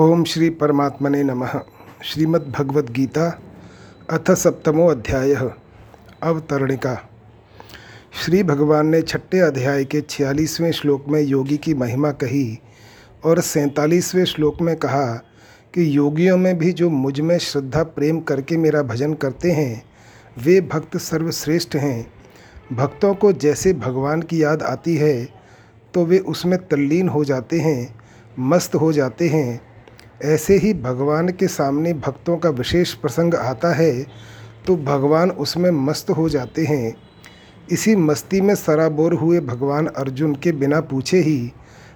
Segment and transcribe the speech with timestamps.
[0.00, 1.58] ओम श्री परमात्मने नमः।
[2.04, 3.24] श्रीमद्भगवद गीता
[4.10, 5.34] अथ सप्तमो अध्याय,
[6.22, 6.94] अवतरणिका।
[8.14, 12.58] श्री भगवान ने छठे अध्याय के छियालीसवें श्लोक में योगी की महिमा कही
[13.24, 15.06] और सैंतालीसवें श्लोक में कहा
[15.74, 19.82] कि योगियों में भी जो मुझमें श्रद्धा, प्रेम करके मेरा भजन करते हैं,
[20.38, 22.12] वे भक्त सर्वश्रेष्ठ हैं।
[22.72, 25.28] भक्तों को जैसे भगवान की याद आती है
[25.94, 27.94] तो वे उसमें तल्लीन हो जाते हैं,
[28.38, 29.69] मस्त हो जाते हैं
[30.24, 33.92] ऐसे ही भगवान के सामने भक्तों का विशेष प्रसंग आता है
[34.66, 36.94] तो भगवान उसमें मस्त हो जाते हैं।
[37.70, 41.52] इसी मस्ती में सराबोर हुए भगवान अर्जुन के बिना पूछे ही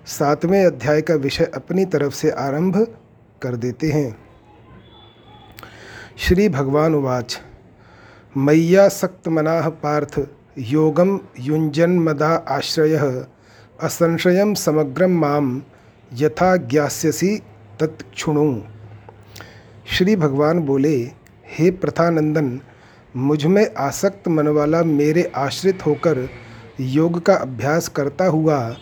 [0.06, 2.76] सातवें अध्याय का विषय अपनी तरफ़ से आरंभ
[3.42, 4.16] कर देते हैं।
[6.18, 7.40] श्री भगवान उवाच
[8.36, 10.20] मैया सक्तमना पार्थ
[10.58, 12.96] योगम युंजन्मदा आश्रय
[13.82, 15.62] असंशय समग्रम माम
[16.12, 17.42] यथा ज्ञास्यसी
[17.80, 18.62] तत्क्षुणु
[19.86, 21.10] श्री भगवान बोले,
[21.46, 22.60] हे प्रथानंदन,
[23.16, 26.28] मुझमें आसक्त मन वाला मेरे आश्रित होकर
[26.80, 28.76] योग का अभ्यास करता हुआ,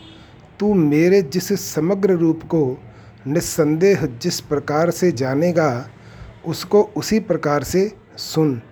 [0.60, 2.82] तू मेरे जिस समग्र रूप को
[3.26, 5.88] निस्संदेह जिस प्रकार से जानेगा,
[6.46, 8.62] उसको उसी प्रकार से सुन।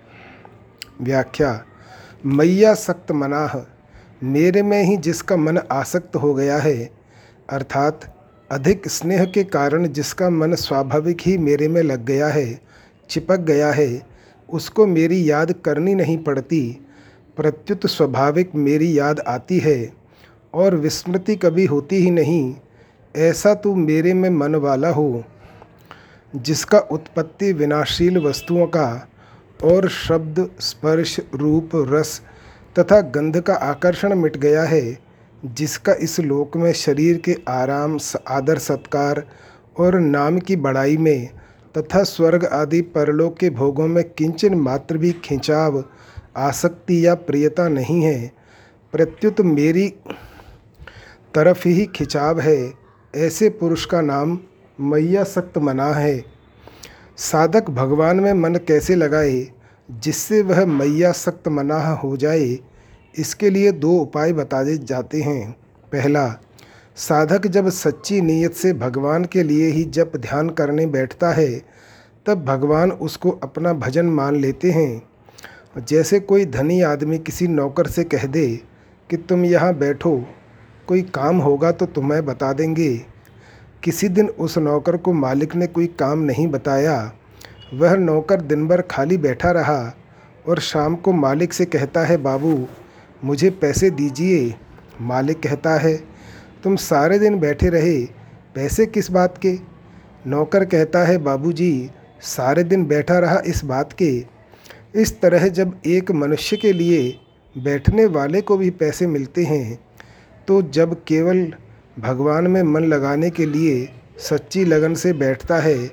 [1.01, 1.65] व्याख्या,
[2.25, 3.59] मैया सक्त मनाह,
[4.23, 6.89] मेरे में ही जिसका मन आसक्त हो गया है,
[7.49, 8.20] अर्थात
[8.51, 12.61] अधिक स्नेह के कारण जिसका मन स्वाभाविक ही मेरे में लग गया है,
[13.09, 14.01] चिपक गया है,
[14.49, 16.81] उसको मेरी याद करनी नहीं पड़ती।
[17.37, 19.93] प्रत्युत स्वाभाविक मेरी याद आती है
[20.53, 22.55] और विस्मृति कभी होती ही नहीं।
[23.15, 25.23] ऐसा तू मेरे में मन वाला हो,
[26.35, 29.07] जिसका उत्पत्ति विनाशील वस्तुओं का
[29.63, 32.21] और शब्द, स्पर्श, रूप, रस
[32.79, 35.10] तथा गंध का आकर्षण मिट गया है।
[35.45, 37.97] जिसका इस लोक में शरीर के आराम
[38.27, 39.23] आदर, सत्कार
[39.79, 41.29] और नाम की बड़ाई में
[41.77, 45.83] तथा स्वर्ग आदि परलोक के भोगों में किंचन मात्र भी खिंचाव,
[46.37, 48.31] आसक्ति या प्रियता नहीं है।
[48.93, 49.87] प्रत्युत मेरी
[51.35, 52.73] तरफ़ ही खिंचाव है,
[53.15, 54.39] ऐसे पुरुष का नाम
[54.79, 56.23] मैया सक्त मना है।
[57.17, 59.47] साधक भगवान में मन कैसे लगाए,
[59.91, 62.59] जिससे वह मैया सक्त मनाह हो जाए
[63.15, 65.51] इसके लिए दो उपाय बताए जाते हैं।
[65.91, 66.27] पहला,
[66.97, 71.61] साधक जब सच्ची नीयत से भगवान के लिए ही जब ध्यान करने बैठता है,
[72.25, 78.03] तब भगवान उसको अपना भजन मान लेते हैं। जैसे कोई धनी आदमी किसी नौकर से
[78.03, 78.47] कह दे
[79.09, 80.25] कि तुम यहाँ बैठो,
[80.87, 82.95] कोई काम होगा तो तुम्हें बता देंगे।
[83.83, 87.11] किसी दिन उस नौकर को मालिक ने कोई काम नहीं बताया।
[87.73, 89.79] वह नौकर दिन भर खाली बैठा रहा
[90.47, 92.67] और शाम को मालिक से कहता है, बाबू
[93.23, 94.53] मुझे पैसे दीजिए,
[95.01, 95.95] मालिक कहता है।
[96.63, 97.99] तुम सारे दिन बैठे रहे,
[98.55, 99.57] पैसे किस बात के?
[100.27, 101.89] नौकर कहता है, बाबूजी,
[102.21, 104.11] सारे दिन बैठा रहा इस बात के।
[104.95, 107.19] इस तरह जब एक मनुष्य के लिए
[107.55, 109.79] बैठने वाले को भी पैसे मिलते हैं
[110.47, 111.53] तो जब केवल
[111.99, 113.87] भगवान में मन लगाने के लिए
[114.19, 115.89] सच्ची लगन से बैठता है,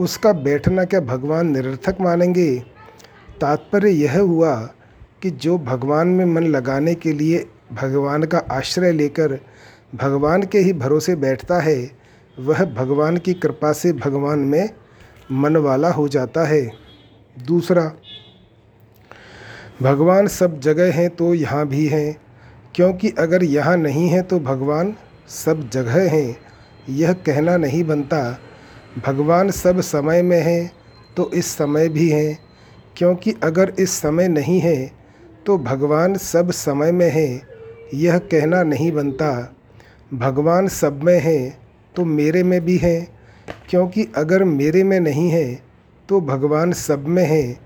[0.00, 2.54] उसका बैठना क्या भगवान निरर्थक मानेंगे?
[3.40, 4.54] तात्पर्य यह हुआ
[5.22, 9.38] कि जो भगवान में मन लगाने के लिए भगवान का आश्रय लेकर
[9.94, 11.90] भगवान के ही भरोसे बैठता है,
[12.36, 14.68] वह भगवान की कृपा से भगवान में
[15.32, 16.70] मन वाला हो जाता है।
[17.36, 17.92] दूसरा,
[19.82, 22.16] भगवान सब जगह हैं तो यहाँ भी हैं,
[22.74, 24.94] क्योंकि अगर यहाँ नहीं है तो भगवान
[25.28, 26.36] सब जगह हैं।
[26.90, 28.38] यह कहना नहीं बनता,
[29.06, 30.70] भगवान सब समय में हैं
[31.16, 32.38] तो इस समय भी हैं,
[32.96, 35.01] क्योंकि अगर इस समय नहीं है
[35.46, 37.42] तो भगवान सब समय में है,
[37.94, 39.54] यह कहना नहीं बनता।
[40.14, 41.38] भगवान सब में है
[41.94, 43.00] तो मेरे में भी है,
[43.70, 45.54] क्योंकि अगर मेरे में नहीं है
[46.08, 47.58] तो भगवान सब में है,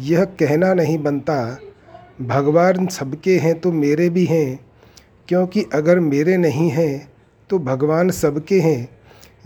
[0.00, 1.58] यह कहना नहीं बनता।
[2.22, 4.58] भगवान सबके हैं तो मेरे भी हैं,
[5.28, 7.08] क्योंकि अगर मेरे नहीं हैं
[7.50, 8.88] तो भगवान सबके हैं,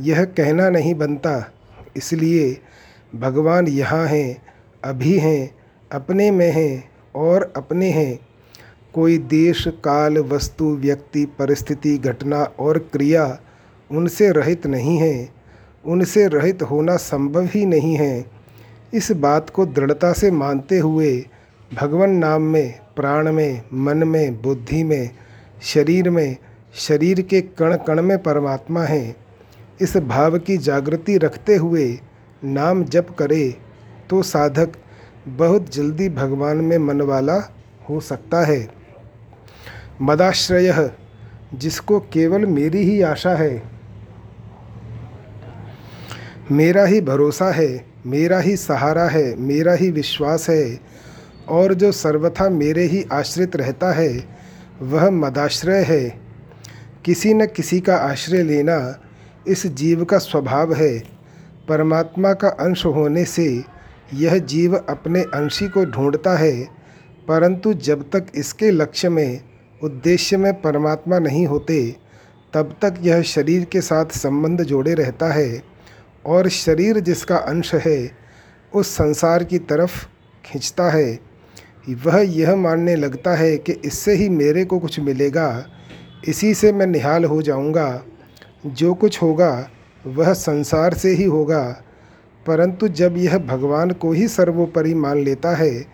[0.00, 1.52] यह कहना नहीं बनता।
[1.96, 2.56] इसलिए
[3.14, 4.36] भगवान यहाँ हैं,
[4.82, 5.50] अभी हैं,
[5.90, 8.18] अपने में हैं और अपने हैं।
[8.94, 13.38] कोई देश, काल, वस्तु, व्यक्ति, परिस्थिति, घटना और क्रिया
[13.90, 15.28] उनसे रहित नहीं है।
[15.84, 18.24] उनसे रहित होना संभव ही नहीं है।
[18.94, 21.26] इस बात को दृढ़ता से मानते हुए
[21.74, 25.10] भगवान नाम में, प्राण में, मन में, बुद्धि में,
[25.62, 26.36] शरीर में,
[26.74, 29.16] शरीर के कण कण में परमात्मा है।
[29.80, 31.98] इस भाव की जागृति रखते हुए
[32.44, 33.54] नाम जप करे
[34.10, 34.72] तो साधक
[35.28, 37.54] बहुत जल्दी भगवान में मन वाला
[37.90, 38.68] हो सकता है।
[40.02, 40.90] मदाश्रय,
[41.54, 43.62] जिसको केवल मेरी ही आशा है।
[46.50, 50.80] मेरा ही भरोसा है, मेरा ही सहारा है, मेरा ही विश्वास है।
[51.48, 54.24] और जो सर्वथा मेरे ही आश्रित रहता है,
[54.82, 56.20] वह मदाश्रय है।
[57.04, 59.00] किसी न किसी का आश्रय लेना
[59.46, 60.98] इस जीव का स्वभाव है।
[61.68, 63.75] परमात्मा का अंश होने से
[64.14, 66.64] यह जीव अपने अंशी को ढूंढता है,
[67.28, 69.40] परंतु जब तक इसके लक्ष्य में,
[69.82, 71.96] उद्देश्य में परमात्मा नहीं होते,
[72.54, 75.62] तब तक यह शरीर के साथ संबंध जोड़े रहता है,
[76.26, 78.10] और शरीर जिसका अंश है,
[78.74, 80.06] उस संसार की तरफ़
[80.44, 81.18] खींचता है।
[81.88, 85.66] वह यह मानने लगता है कि इससे ही मेरे को कुछ मिलेगा,
[86.28, 88.02] इसी से मैं निहाल हो जाऊँगा।
[88.66, 89.70] जो कुछ होगा,
[90.06, 91.82] वह संसार से ही होगा।
[92.46, 95.86] परंतु जब यह भगवान को ही सर्वोपरि मान लेता है,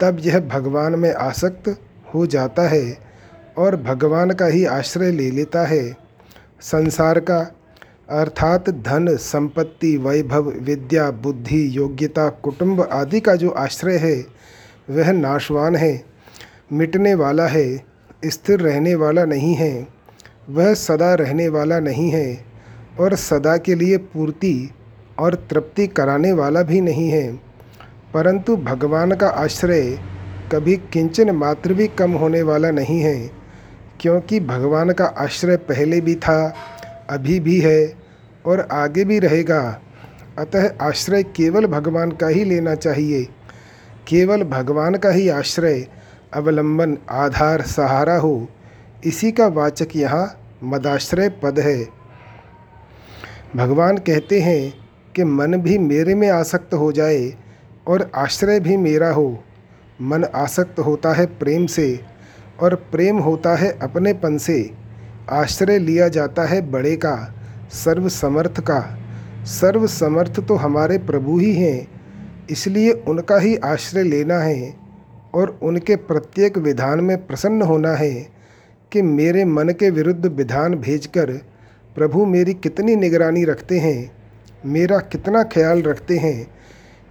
[0.00, 1.76] तब यह भगवान में आसक्त
[2.14, 2.98] हो जाता है
[3.58, 5.96] और भगवान का ही आश्रय ले लेता है।
[6.60, 7.38] संसार का,
[8.10, 14.26] अर्थात धन, संपत्ति, वैभव, विद्या, बुद्धि, योग्यता, कुटुंब आदि का जो आश्रय है,
[14.90, 16.04] वह नाशवान है,
[16.72, 17.84] मिटने वाला है,
[18.24, 19.88] स्थिर रहने वाला नहीं है,
[20.50, 22.44] वह सदा रहने वाला नहीं है
[23.00, 24.70] और सदा के लिए पूर्ति
[25.18, 27.32] और तृप्ति कराने वाला भी नहीं है।
[28.14, 29.98] परंतु भगवान का आश्रय
[30.52, 33.30] कभी किंचन मात्र भी कम होने वाला नहीं है,
[34.00, 36.54] क्योंकि भगवान का आश्रय पहले भी था,
[37.10, 37.94] अभी भी है
[38.46, 39.80] और आगे भी रहेगा।
[40.38, 43.24] अतः आश्रय केवल भगवान का ही लेना चाहिए।
[44.08, 45.86] केवल भगवान का ही आश्रय,
[46.34, 48.48] अवलंबन, आधार, सहारा हो,
[49.04, 51.88] इसी का वाचक यहाँ मदाश्रय पद है।
[53.56, 54.85] भगवान कहते हैं
[55.16, 57.32] कि मन भी मेरे में आसक्त हो जाए
[57.88, 59.38] और आश्रय भी मेरा हो।
[60.00, 62.00] मन आसक्त होता है प्रेम से
[62.60, 64.70] और प्रेम होता है अपनेपन से।
[65.30, 67.16] आश्रय लिया जाता है बड़े का
[67.74, 68.80] सर्व समर्थ का।
[69.44, 71.88] सर्व समर्थ तो हमारे प्रभु ही हैं,
[72.50, 74.74] इसलिए उनका ही आश्रय लेना है
[75.34, 78.12] और उनके प्रत्येक विधान में प्रसन्न होना है
[78.92, 81.32] कि मेरे मन के विरुद्ध विधान भेजकर
[81.96, 84.15] प्रभु मेरी कितनी निगरानी रखते हैं।
[84.66, 86.50] मेरा कितना ख्याल रखते हैं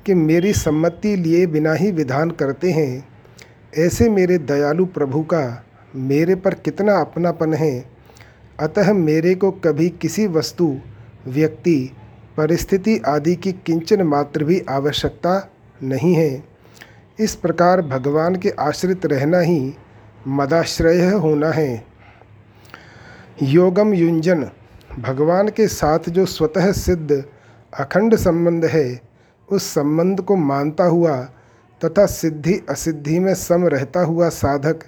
[0.06, 3.08] कि मेरी सम्मति लिए बिना ही विधान करते हैं।
[3.78, 5.66] ऐसे मेरे दयालु प्रभु का
[5.96, 7.86] मेरे पर कितना अपनापन है।
[8.60, 10.78] अतः मेरे को कभी किसी वस्तु,
[11.28, 11.92] व्यक्ति,
[12.38, 15.52] परिस्थिति आदि की किंचन मात्र भी आवश्यकता
[15.84, 16.44] नहीं है।
[17.20, 19.74] इस प्रकार भगवान के आश्रित रहना ही
[20.28, 21.86] मदाश्रय होना है।
[23.44, 24.50] योगम युंजन,
[25.00, 27.24] भगवान के साथ जो स्वतः सिद्ध
[27.80, 29.02] अखंड संबंध है,
[29.52, 31.18] उस संबंध को मानता हुआ
[31.86, 34.80] तथा सिद्धि असिद्धि में सम रहता हुआ साधक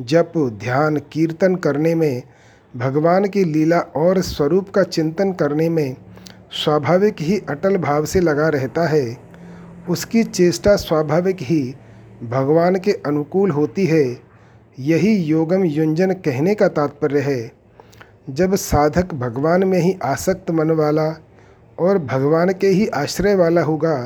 [0.00, 2.22] जप, ध्यान, कीर्तन करने में,
[2.76, 5.96] भगवान की लीला और स्वरूप का चिंतन करने में
[6.50, 9.16] स्वाभाविक ही अटल भाव से लगा रहता है।
[9.88, 11.74] उसकी चेष्टा स्वाभाविक ही
[12.22, 14.20] भगवान के अनुकूल होती है।
[14.78, 17.52] यही योगम युंजन कहने का तात्पर्य है।
[18.30, 21.22] जब साधक भगवान में ही आसक्त मन वाला
[21.82, 23.96] और भगवान के ही आश्रय वाला होगा,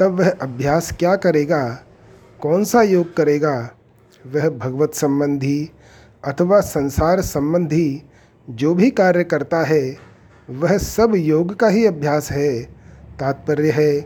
[0.00, 1.78] तब वह अभ्यास क्या करेगा,
[2.40, 3.70] कौन सा योग करेगा?
[4.26, 5.70] वह भगवत संबंधी
[6.24, 8.02] अथवा संसार संबंधी
[8.48, 9.96] जो भी कार्य करता है,
[10.50, 12.62] वह सब योग का ही अभ्यास है।
[13.18, 14.00] तात्पर्य है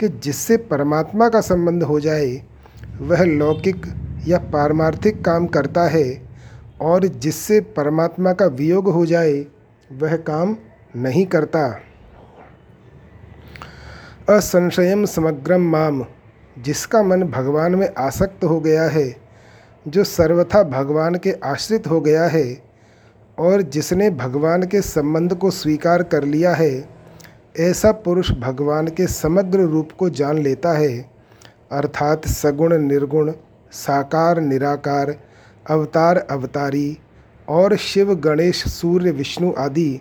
[0.00, 2.42] कि जिससे परमात्मा का संबंध हो जाए,
[3.00, 3.86] वह लौकिक
[4.26, 6.22] या पारमार्थिक काम करता है,
[6.80, 9.46] और जिससे परमात्मा का वियोग हो जाए,
[9.92, 10.56] वह काम
[10.96, 11.80] नहीं करता।
[14.28, 16.04] असंशयम समग्रम माम
[16.58, 19.16] जिसका मन भगवान में आसक्त हो गया है,
[19.88, 22.62] जो सर्वथा भगवान के आश्रित हो गया है,
[23.38, 26.88] और जिसने भगवान के संबंध को स्वीकार कर लिया है,
[27.58, 31.10] ऐसा पुरुष भगवान के समग्र रूप को जान लेता है,
[31.72, 33.32] अर्थात सगुण, निर्गुण,
[33.72, 35.16] साकार, निराकार,
[35.70, 36.98] अवतार, अवतारी,
[37.48, 40.00] और शिव, गणेश, सूर्य, विष्णु आदि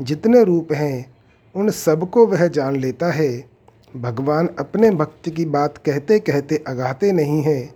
[0.00, 1.14] जितने रूप हैं,
[1.54, 3.55] उन सबको वह जान लेता है।
[3.96, 7.74] भगवान अपने भक्त की बात कहते कहते अगाते नहीं हैं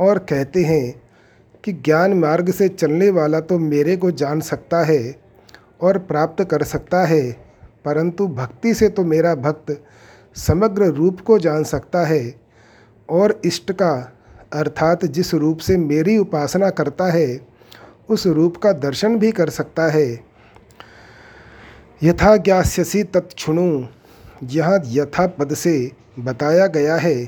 [0.00, 1.02] और कहते हैं
[1.64, 5.14] कि ज्ञान मार्ग से चलने वाला तो मेरे को जान सकता है
[5.82, 7.32] और प्राप्त कर सकता है,
[7.84, 9.84] परंतु भक्ति से तो मेरा भक्त
[10.36, 12.34] समग्र रूप को जान सकता है
[13.08, 13.92] और इष्ट का,
[14.52, 17.40] अर्थात जिस रूप से मेरी उपासना करता है,
[18.08, 20.08] उस रूप का दर्शन भी कर सकता है।
[22.02, 23.86] यथा ज्ञास्यसी तत्णु
[24.50, 27.24] यहाँ यथा पद से बताया गया है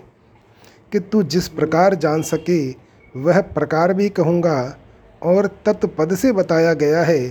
[0.93, 2.71] कि तू जिस प्रकार जान सके,
[3.17, 4.79] वह प्रकार भी कहूँगा
[5.23, 7.29] और तत्पद से बताया गया है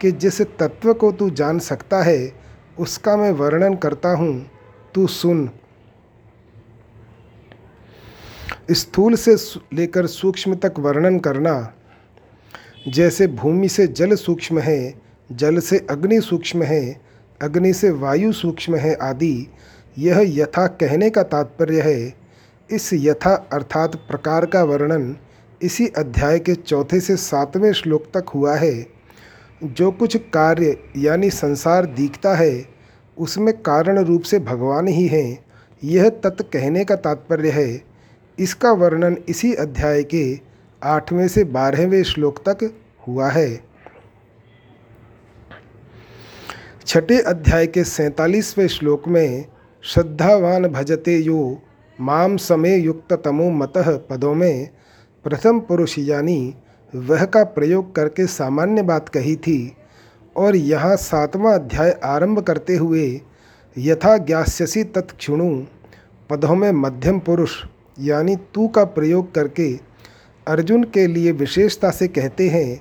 [0.00, 2.32] कि जिस तत्व को तू जान सकता है,
[2.78, 4.50] उसका मैं वर्णन करता हूँ।
[4.94, 5.50] तू सुन।
[8.70, 9.36] स्थूल से,
[9.72, 11.74] लेकर सूक्ष्म तक वर्णन करना।
[12.88, 14.94] जैसे भूमि से जल सूक्ष्म है,
[15.32, 17.00] जल से अग्नि सूक्ष्म है
[17.44, 19.46] अग्नि से वायु सूक्ष्म है आदि।
[19.98, 22.14] यह यथा कहने का तात्पर्य है।
[22.70, 25.16] इस यथा अर्थात प्रकार का वर्णन
[25.62, 28.86] इसी अध्याय के चौथे से सातवें श्लोक तक हुआ है।
[29.64, 32.66] जो कुछ कार्य यानी संसार दिखता है,
[33.18, 35.44] उसमें कारण रूप से भगवान ही हैं।
[35.84, 37.82] यह तत् कहने का तात्पर्य है।
[38.38, 40.40] इसका वर्णन इसी अध्याय के
[40.82, 42.74] आठवें से बारहवें श्लोक तक
[43.08, 43.73] हुआ है।
[46.86, 49.44] छठे अध्याय के सैंतालीसवें श्लोक में,
[49.84, 51.58] श्रद्धावान भजते यो
[51.98, 54.68] माम समय युक्त तमो मतः पदों में,
[55.24, 56.54] प्रथम पुरुष यानी
[56.92, 59.76] वह का प्रयोग करके सामान्य बात कही थी,
[60.36, 63.06] और यहाँ सातवां अध्याय आरंभ करते हुए
[63.76, 65.50] यथा ज्ञास्यसी तत्क्षुणु
[66.30, 67.54] पदों में मध्यम पुरुष
[68.00, 69.72] यानी तू का प्रयोग करके
[70.46, 72.76] अर्जुन के लिए विशेषता से कहते हैं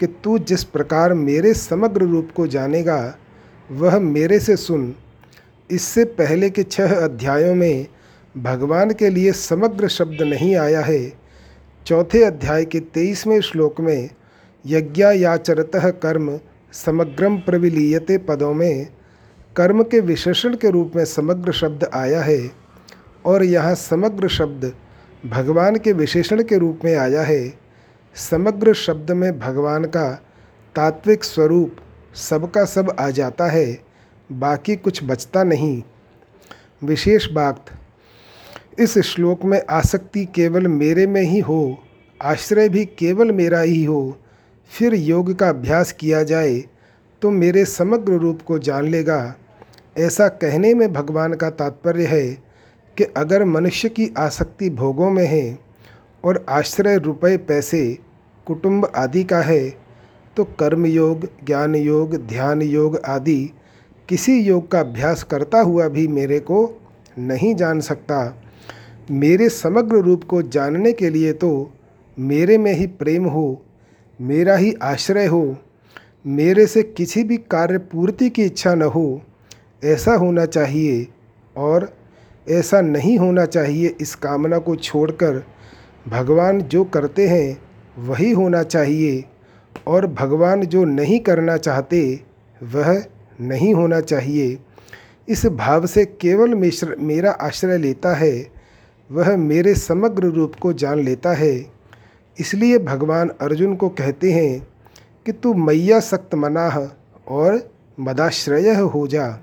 [0.00, 2.98] कि तू जिस प्रकार मेरे समग्र रूप को जानेगा
[3.68, 4.94] वह मेरे से सुन।
[5.70, 7.86] इससे पहले के छह अध्यायों में
[8.34, 11.12] भगवान के लिए समग्र शब्द नहीं आया है,
[11.86, 14.10] चौथे अध्याय के तेईसवें श्लोक में
[14.64, 15.70] यज्ञायाचरत
[16.02, 16.38] कर्म
[16.72, 18.86] समग्रम प्रविलीयते पदों में
[19.56, 22.50] कर्म के विशेषण के रूप में समग्र शब्द आया है
[23.24, 24.72] और यहाँ समग्र शब्द
[25.26, 27.52] भगवान के विशेषण के रूप में आया है।
[28.16, 30.10] समग्र शब्द में भगवान का
[30.74, 31.76] तात्विक स्वरूप
[32.14, 33.78] सबका सब आ जाता है,
[34.30, 35.82] बाकी कुछ बचता नहीं।
[36.84, 37.64] विशेष बात,
[38.78, 41.78] इस श्लोक में आसक्ति केवल मेरे में ही हो,
[42.20, 44.16] आश्रय भी केवल मेरा ही हो।
[44.70, 46.62] फिर योग का अभ्यास किया जाए
[47.22, 49.34] तो मेरे समग्र रूप को जान लेगा।
[49.98, 52.26] ऐसा कहने में भगवान का तात्पर्य है
[52.96, 55.58] कि अगर मनुष्य की आसक्ति भोगों में है
[56.24, 57.98] और आश्रय रुपए, पैसे,
[58.46, 59.83] कुटुंब आदि का है
[60.36, 63.40] तो कर्म योग ज्ञान योग ध्यान योग आदि
[64.08, 66.58] किसी योग का अभ्यास करता हुआ भी मेरे को
[67.18, 68.18] नहीं जान सकता।
[69.10, 71.70] मेरे समग्र रूप को जानने के लिए तो
[72.18, 73.62] मेरे में ही प्रेम हो,
[74.20, 75.56] मेरा ही आश्रय हो,
[76.26, 79.20] मेरे से किसी भी कार्य पूर्ति की इच्छा न हो,
[79.84, 81.06] ऐसा होना चाहिए
[81.56, 81.92] और
[82.46, 85.42] ऐसा नहीं होना चाहिए इस कामना को छोड़कर
[86.08, 87.56] भगवान जो करते हैं
[87.98, 89.24] वही होना चाहिए।
[89.86, 92.20] और भगवान जो नहीं करना चाहते,
[92.62, 93.04] वह
[93.40, 94.58] नहीं होना चाहिए।
[95.28, 98.50] इस भाव से केवल मिश्र, मेरा आश्रय लेता है,
[99.12, 101.66] वह मेरे समग्र रूप को जान लेता है।
[102.40, 104.68] इसलिए भगवान अर्जुन को कहते हैं
[105.26, 106.78] कि तू मैया सक्त मनाह
[107.28, 109.38] और मदाश्रय हो जा।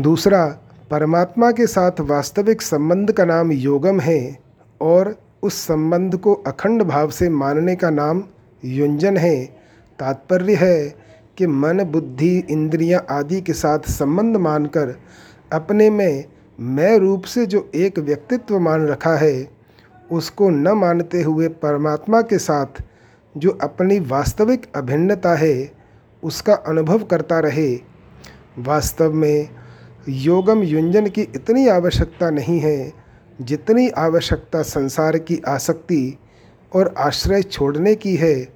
[0.00, 0.46] दूसरा,
[0.90, 4.38] परमात्मा के साथ वास्तविक संबंध का नाम योगम है
[4.80, 8.24] और उस संबंध को अखंड भाव से मानने का नाम
[8.64, 9.44] युंजन है।
[9.98, 10.94] तात्पर्य है
[11.38, 15.00] कि मन, बुद्धि, इंद्रियाँ आदि के साथ संबंध मानकर
[15.52, 16.24] अपने में
[16.60, 19.48] मैं रूप से जो एक व्यक्तित्व मान रखा है,
[20.12, 22.82] उसको न मानते हुए परमात्मा के साथ
[23.36, 25.72] जो अपनी वास्तविक अभिन्नता है,
[26.22, 27.80] उसका अनुभव करता रहे।
[28.58, 29.48] वास्तव में
[30.08, 33.05] योगम युंजन की इतनी आवश्यकता नहीं है
[33.40, 36.18] जितनी आवश्यकता संसार की आसक्ति
[36.74, 38.48] और आश्रय छोड़ने की है,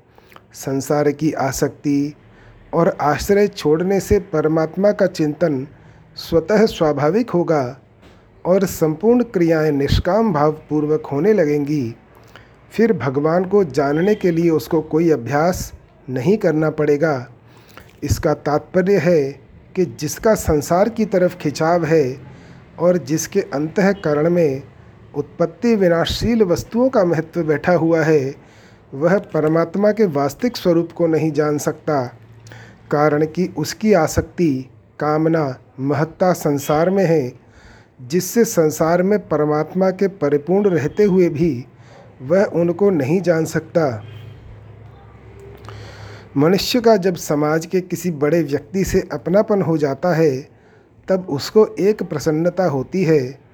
[0.53, 2.15] संसार की आसक्ति
[2.75, 5.67] और आश्रय छोड़ने से परमात्मा का चिंतन
[6.17, 7.81] स्वतः स्वाभाविक होगा
[8.47, 11.95] और संपूर्ण क्रियाएँ निष्काम भाव पूर्वक होने लगेंगी।
[12.73, 15.73] फिर भगवान को जानने के लिए उसको कोई अभ्यास
[16.11, 17.29] नहीं करना पड़ेगा।
[18.03, 19.33] इसका तात्पर्य है
[19.77, 22.17] कि जिसका संसार की तरफ़ खिंचाव है
[22.79, 24.63] और जिसके अंतकरण में
[25.17, 28.35] उत्पत्ति विनाशशील वस्तुओं का महत्व बैठा हुआ है,
[28.95, 32.07] वह परमात्मा के वास्तविक स्वरूप को नहीं जान सकता।
[32.91, 34.69] कारण कि उसकी आसक्ति,
[35.01, 37.33] कामना, महत्ता संसार में है,
[38.03, 41.67] जिससे संसार में परमात्मा के परिपूर्ण रहते हुए भी
[42.23, 44.05] वह उनको नहीं जान सकता।
[46.37, 50.49] मनुष्य का जब समाज के किसी बड़े व्यक्ति से अपनापन हो जाता है,
[51.09, 53.50] तब उसको एक प्रसन्नता होती है।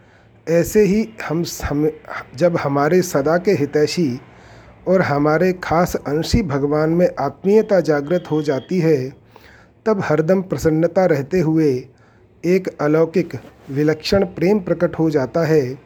[0.48, 1.90] ऐसे ही हम हम
[2.36, 4.20] जब हमारे सदा के हितैषी
[4.88, 9.12] और हमारे खास अंशी भगवान में आत्मीयता जागृत हो जाती है,
[9.86, 11.88] तब हरदम प्रसन्नता रहते हुए
[12.44, 13.34] एक अलौकिक
[13.70, 15.78] विलक्षण प्रेम प्रकट हो जाता है।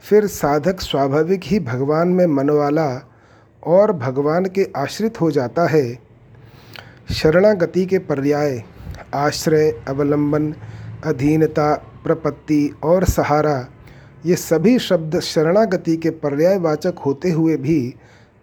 [0.00, 3.10] फिर साधक स्वाभाविक ही भगवान में मनवाला
[3.66, 5.98] और भगवान के आश्रित हो जाता है।
[7.10, 8.62] शरणागति के पर्याय,
[9.14, 10.54] आश्रय, अवलंबन,
[11.04, 13.68] अधीनता, प्रपत्ति और सहारा
[14.24, 17.94] ये सभी शब्द शरणागति के पर्यायवाचक होते हुए भी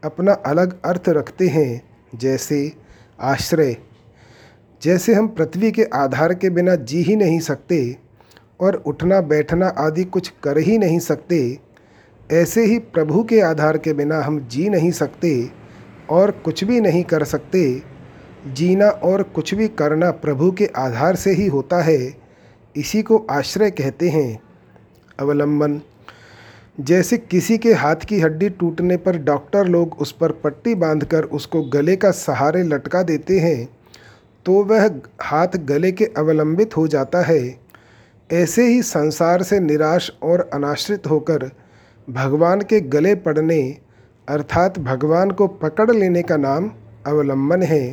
[0.04, 1.82] अपना अलग अर्थ रखते हैं,
[2.16, 2.72] जैसे
[3.22, 3.76] आश्रय।
[4.82, 7.98] जैसे हम पृथ्वी के आधार के बिना जी ही नहीं सकते
[8.60, 11.60] और उठना, बैठना आदि कुछ कर ही नहीं सकते,
[12.32, 15.50] ऐसे ही प्रभु के आधार के बिना हम जी नहीं सकते
[16.10, 17.82] और कुछ भी नहीं कर सकते।
[18.48, 22.14] जीना और कुछ भी करना प्रभु के आधार से ही होता है,
[22.76, 24.51] इसी को आश्रय कहते हैं।
[25.22, 25.80] अवलंबन।
[26.80, 31.62] जैसे किसी के हाथ की हड्डी टूटने पर डॉक्टर लोग उस पर पट्टी बांधकर उसको
[31.70, 33.68] गले का सहारे लटका देते हैं
[34.46, 34.90] तो वह
[35.22, 37.40] हाथ गले के अवलंबित हो जाता है।
[38.30, 41.50] ऐसे ही संसार से निराश और अनाश्रित होकर
[42.08, 43.62] भगवान के गले पड़ने,
[44.28, 46.72] अर्थात भगवान को पकड़ लेने का नाम
[47.08, 47.84] अवलंबन है।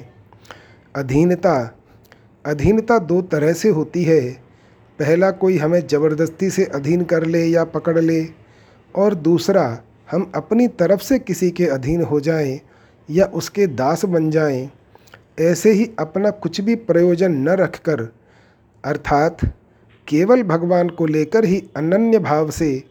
[0.94, 1.54] अधीनता।
[2.44, 4.20] अधीनता दो तरह से होती है।
[4.98, 8.24] पहला कोई हमें ज़बरदस्ती से अधीन कर ले या पकड़ ले,
[8.94, 9.78] और दूसरा,
[10.10, 12.60] हम अपनी तरफ़ से किसी के अधीन हो जाएँ
[13.08, 14.68] या उसके दास बन जाएँ,
[15.40, 18.08] ऐसे ही अपना कुछ भी प्रयोजन न रखकर,
[18.84, 19.44] अर्थात
[20.08, 22.82] केवल भगवान को लेकर ही अनन्य भाव से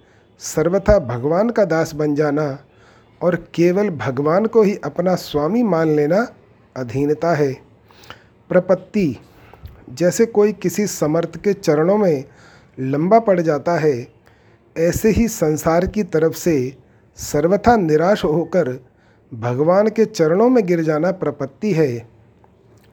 [0.42, 2.58] सर्वथा भगवान का दास बन जाना
[3.22, 6.28] और केवल भगवान को ही अपना स्वामी मान लेना
[6.76, 7.54] अधीनता है।
[8.50, 9.08] प्रपत्ति
[9.90, 12.24] जैसे कोई किसी समर्थ के चरणों में
[12.80, 14.08] लंबा पड़ जाता है,
[14.78, 16.78] ऐसे ही संसार की तरफ़ से
[17.16, 18.86] सर्वथा निराश होकर
[19.34, 22.08] भगवान के चरणों में गिर जाना प्रपत्ति है।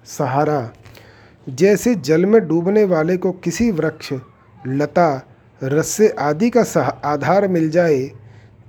[0.05, 0.73] सहारा,
[1.49, 4.13] जैसे जल में डूबने वाले को किसी वृक्ष,
[4.67, 5.27] लता,
[5.65, 8.11] रस्से आदि का आधार मिल जाए,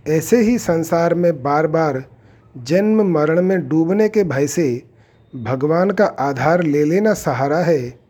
[0.07, 2.03] ऐसे ही संसार में बार बार
[2.57, 4.83] जन्म मरण में डूबने के भय से
[5.35, 8.04] भगवान का आधार ले लेना सहारा है।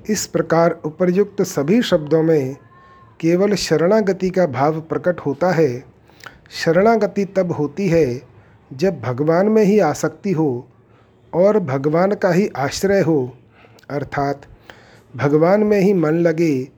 [0.00, 2.56] इस प्रकार उपर्युक्त सभी शब्दों में
[3.20, 5.84] केवल शरणागति का भाव प्रकट होता है।
[6.50, 8.22] शरणागति तब होती है
[8.70, 10.68] जब भगवान में ही आसक्ति हो
[11.32, 13.36] और भगवान का ही आश्रय हो,
[13.90, 14.46] अर्थात
[15.16, 16.68] भगवान में ही मन लगे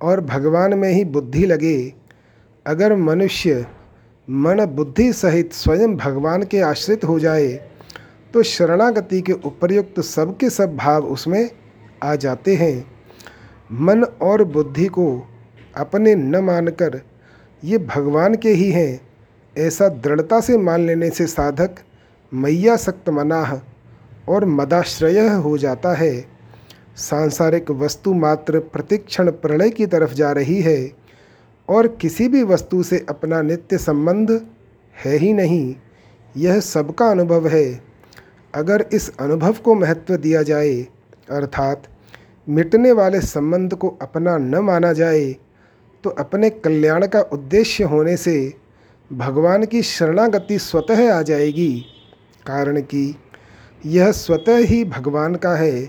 [0.00, 1.92] और भगवान में ही बुद्धि लगे।
[2.66, 3.66] अगर मनुष्य
[4.28, 7.48] मन बुद्धि सहित स्वयं भगवान के आश्रित हो जाए
[8.34, 11.50] तो शरणागति के उपर्युक्त सबके सब भाव उसमें
[12.02, 12.84] आ जाते हैं।
[13.72, 15.06] मन और बुद्धि को
[15.76, 17.00] अपने न मानकर
[17.62, 19.00] ये भगवान के ही हैं,
[19.56, 21.74] ऐसा दृढ़ता से मान लेने से साधक
[22.32, 23.54] मैया सक्त मनाह
[24.28, 26.24] और मदाश्रय हो जाता है।
[26.96, 30.90] सांसारिक वस्तु मात्र प्रतिक्षण प्रलय की तरफ़ जा रही है
[31.68, 34.30] और किसी भी वस्तु से अपना नित्य संबंध
[34.96, 35.74] है ही नहीं,
[36.36, 37.80] यह सबका अनुभव है।
[38.54, 40.86] अगर इस अनुभव को महत्व दिया जाए
[41.30, 41.82] अर्थात
[42.46, 45.32] मिटने वाले संबंध को अपना न माना जाए
[46.04, 48.54] तो अपने कल्याण का उद्देश्य होने से
[49.10, 51.72] भगवान की शरणागति स्वतः आ जाएगी।
[52.46, 53.14] कारण कि
[53.86, 55.84] यह स्वतः ही भगवान का है।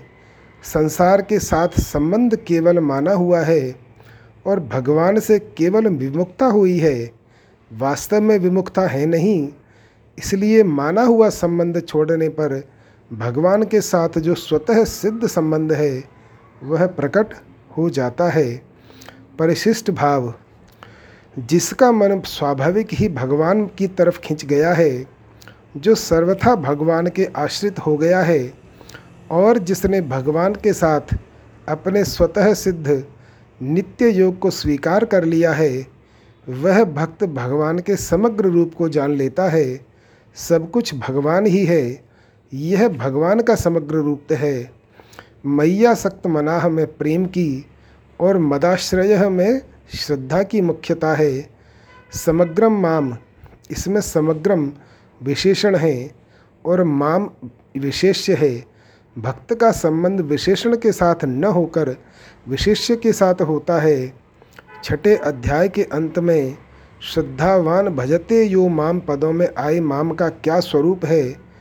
[0.64, 3.74] संसार के साथ संबंध केवल माना हुआ है
[4.46, 7.10] और भगवान से केवल विमुक्ता हुई है।
[7.70, 9.48] वास्तव में विमुक्ता है नहीं,
[10.18, 12.62] इसलिए माना हुआ संबंध छोड़ने पर
[13.12, 16.04] भगवान के साथ जो स्वतः सिद्ध संबंध है,
[16.62, 17.26] वह प्रकट
[17.76, 18.62] हो जाता है।
[19.38, 20.34] परिशिष्ट भाव,
[21.38, 25.06] जिसका मन स्वाभाविक ही भगवान की तरफ़ खींच गया है,
[25.76, 28.54] जो सर्वथा भगवान के आश्रित हो गया है,
[29.30, 31.00] और जिसने भगवान के साथ
[31.68, 33.04] अपने स्वतः सिद्ध
[33.62, 35.86] नित्य योग को स्वीकार कर लिया है,
[36.48, 39.86] वह भक्त भगवान के समग्र रूप को जान लेता है।
[40.34, 42.11] सब कुछ भगवान ही है
[42.54, 44.72] यह भगवान का समग्र रूप है।
[45.46, 47.66] मैया सक्त मनाह में प्रेम की
[48.20, 49.62] और मदाश्रय में
[49.94, 51.50] श्रद्धा की मुख्यता है।
[52.12, 53.16] समग्रम माम,
[53.70, 54.72] इसमें समग्रम
[55.22, 56.10] विशेषण है
[56.66, 57.30] और माम
[57.78, 58.64] विशेष्य है।
[59.18, 61.96] भक्त का संबंध विशेषण के साथ न होकर
[62.48, 64.12] विशेष्य के साथ होता है।
[64.84, 66.56] छठे अध्याय के अंत में,
[67.14, 71.51] श्रद्धावान भजते यो माम पदों में आए माम का क्या स्वरूप है?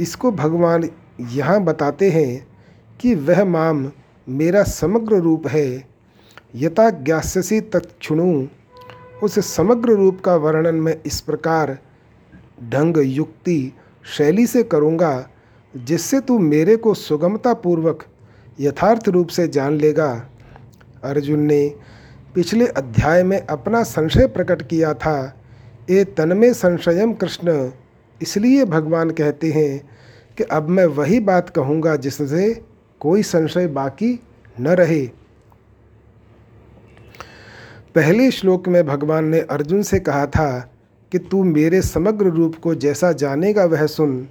[0.00, 0.88] इसको भगवान
[1.20, 2.46] यहाँ बताते हैं
[3.00, 3.90] कि वह माम
[4.28, 5.84] मेरा समग्र रूप है।
[6.54, 8.46] यथा ज्ञास्यसी तत्णु
[9.22, 11.78] उस समग्र रूप का वर्णन मैं इस प्रकार
[12.70, 13.72] ढंग युक्ति
[14.04, 15.28] शैली से करूँगा,
[15.76, 18.04] जिससे तू मेरे को सुगमता पूर्वक
[18.60, 20.28] यथार्थ रूप से जान लेगा।
[21.04, 21.74] अर्जुन ने
[22.34, 25.34] पिछले अध्याय में अपना संशय प्रकट किया था।
[25.90, 27.72] ए तनमे संशयम कृष्ण।
[28.22, 29.90] इसलिए भगवान कहते हैं
[30.36, 32.62] कि अब मैं वही बात कहूँगा जिससे
[33.00, 34.20] कोई संशय बाकी
[34.60, 35.06] न रहे।
[37.94, 40.72] पहले श्लोक में भगवान ने अर्जुन से कहा था
[41.12, 44.28] कि तू मेरे समग्र रूप को जैसा जानेगा वह सुन।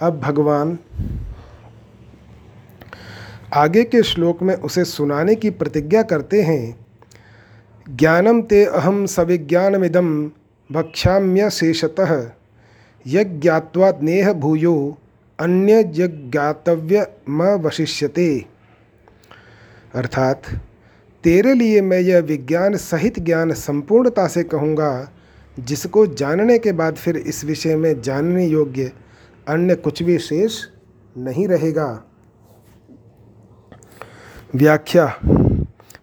[0.00, 0.78] अब भगवान
[3.54, 6.86] आगे के श्लोक में उसे सुनाने की प्रतिज्ञा करते हैं।
[7.96, 10.30] ज्ञानम ते अहम सविज्ञानमिदम
[10.72, 12.30] भक्ष्याम्य शेषतः।
[13.06, 14.98] यज्ञात्वा नेह भूयो
[15.40, 18.46] अन्य ज्ञातव्य म वशिष्यते
[19.94, 20.42] अर्थात,
[21.24, 25.10] तेरे लिए मैं यह विज्ञान सहित ज्ञान संपूर्णता से कहूँगा,
[25.60, 28.92] जिसको जानने के बाद फिर इस विषय में जानने योग्य
[29.48, 30.64] अन्य कुछ भी शेष
[31.16, 32.04] नहीं रहेगा।
[34.54, 35.18] व्याख्या,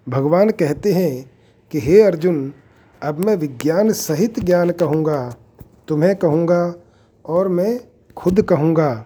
[0.09, 1.31] भगवान कहते हैं
[1.71, 2.53] कि, हे अर्जुन,
[3.03, 5.35] अब मैं विज्ञान सहित ज्ञान कहूँगा,
[5.87, 6.75] तुम्हें कहूँगा
[7.25, 7.79] और मैं
[8.17, 9.05] खुद कहूँगा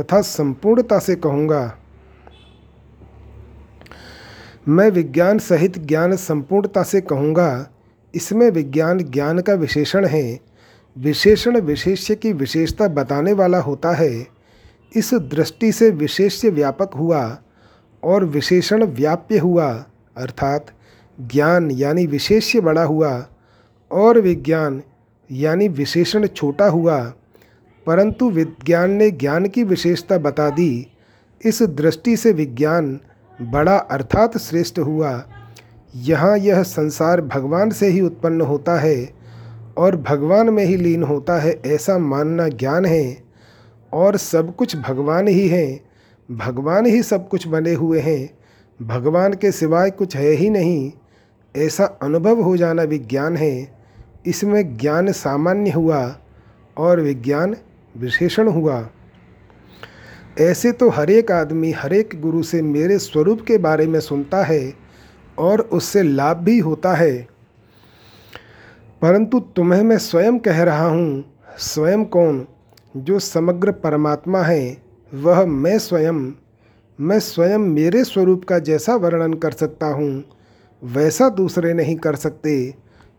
[0.00, 1.78] तथा संपूर्णता से कहूँगा।
[4.68, 7.68] मैं विज्ञान सहित ज्ञान संपूर्णता से कहूँगा।
[8.14, 10.40] इसमें विज्ञान, ज्ञान का विशेषण है।
[10.98, 14.26] विशेषण विशेष्य की विशेषता बताने वाला होता है।
[14.96, 17.38] इस दृष्टि से विशेष्य व्यापक हुआ
[18.02, 20.66] और विशेषण व्याप्य हुआ, अर्थात
[21.20, 23.26] ज्ञान यानी विशेष्य बड़ा हुआ
[23.92, 24.82] और विज्ञान
[25.30, 27.12] यानी विशेषण छोटा हुआ।
[27.86, 30.86] परंतु विज्ञान ने ज्ञान की विशेषता बता दी।
[31.44, 33.00] इस दृष्टि से विज्ञान
[33.42, 35.24] बड़ा अर्थात श्रेष्ठ हुआ।
[35.96, 39.14] यहाँ यह संसार भगवान से ही उत्पन्न होता है
[39.76, 43.24] और भगवान में ही लीन होता है ऐसा मानना ज्ञान है।
[43.92, 45.80] और सब कुछ भगवान ही है।
[46.30, 48.38] भगवान ही सब कुछ बने हुए हैं।
[48.86, 50.92] भगवान के सिवाय कुछ है ही नहीं।
[51.56, 53.74] ऐसा अनुभव हो जाना विज्ञान है।
[54.26, 56.16] इसमें ज्ञान सामान्य हुआ
[56.76, 57.56] और विज्ञान
[57.96, 58.88] विशेषण हुआ।
[60.40, 64.44] ऐसे तो हर एक आदमी हर एक गुरु से मेरे स्वरूप के बारे में सुनता
[64.44, 64.74] है
[65.38, 67.28] और उससे लाभ भी होता है।
[69.02, 71.24] परंतु तुम्हें मैं स्वयं कह रहा हूँ,
[71.58, 72.46] स्वयं कौन?
[72.96, 74.82] जो समग्र परमात्मा है,
[75.14, 76.32] वह मैं स्वयं।
[77.00, 80.24] मैं स्वयं मेरे स्वरूप का जैसा वर्णन कर सकता हूँ,
[80.84, 82.74] वैसा दूसरे नहीं कर सकते,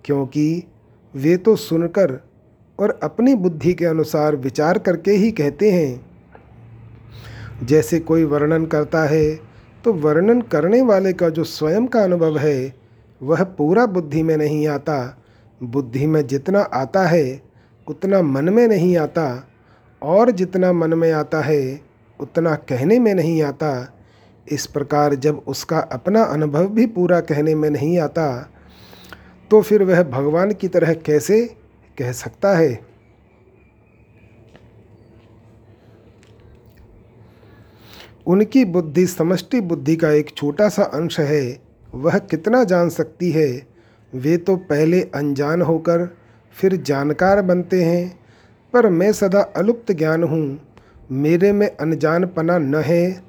[0.05, 0.63] क्योंकि
[1.15, 2.19] वे तो सुनकर
[2.79, 6.05] और अपनी बुद्धि के अनुसार विचार करके ही कहते हैं।
[7.63, 9.35] जैसे कोई वर्णन करता है
[9.83, 12.73] तो वर्णन करने वाले का जो स्वयं का अनुभव है,
[13.21, 15.17] वह पूरा बुद्धि में नहीं आता।
[15.61, 17.41] बुद्धि में जितना आता है,
[17.87, 19.47] उतना मन में नहीं आता,
[20.01, 21.79] और जितना मन में आता है,
[22.19, 23.91] उतना कहने में नहीं आता।
[24.47, 28.27] इस प्रकार जब उसका अपना अनुभव भी पूरा कहने में नहीं आता
[29.51, 31.39] तो फिर वह भगवान की तरह कैसे
[31.99, 32.79] कह सकता है।
[38.27, 41.59] उनकी बुद्धि समष्टि बुद्धि का एक छोटा सा अंश है,
[41.95, 43.67] वह कितना जान सकती है?
[44.13, 46.17] वे तो पहले अनजान होकर
[46.55, 48.19] फिर जानकार बनते हैं,
[48.73, 50.59] पर मैं सदा अलुप्त ज्ञान हूँ।
[51.11, 53.23] मेरे में अनजानपना न है,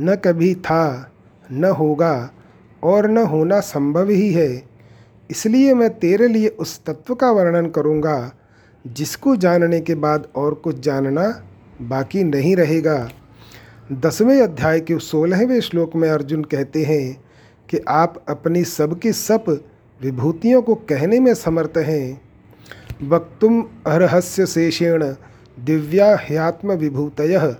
[0.00, 1.12] न कभी था,
[1.52, 2.30] न होगा,
[2.82, 4.71] और न होना संभव ही है।
[5.32, 8.32] इसलिए मैं तेरे लिए उस तत्व का वर्णन करूँगा,
[8.84, 11.26] जिसको जानने के बाद और कुछ जानना
[11.82, 12.96] बाकी नहीं रहेगा।
[13.92, 17.24] दसवें अध्याय के सोलहवें श्लोक में अर्जुन कहते हैं
[17.68, 19.44] कि आप अपनी सबकी सब
[20.00, 22.20] विभूतियों को कहने में समर्थ हैं।
[23.08, 25.04] वक्तुम अरहस्य शेषेण
[25.58, 27.56] दिव्या ह्यात्म विभूतय।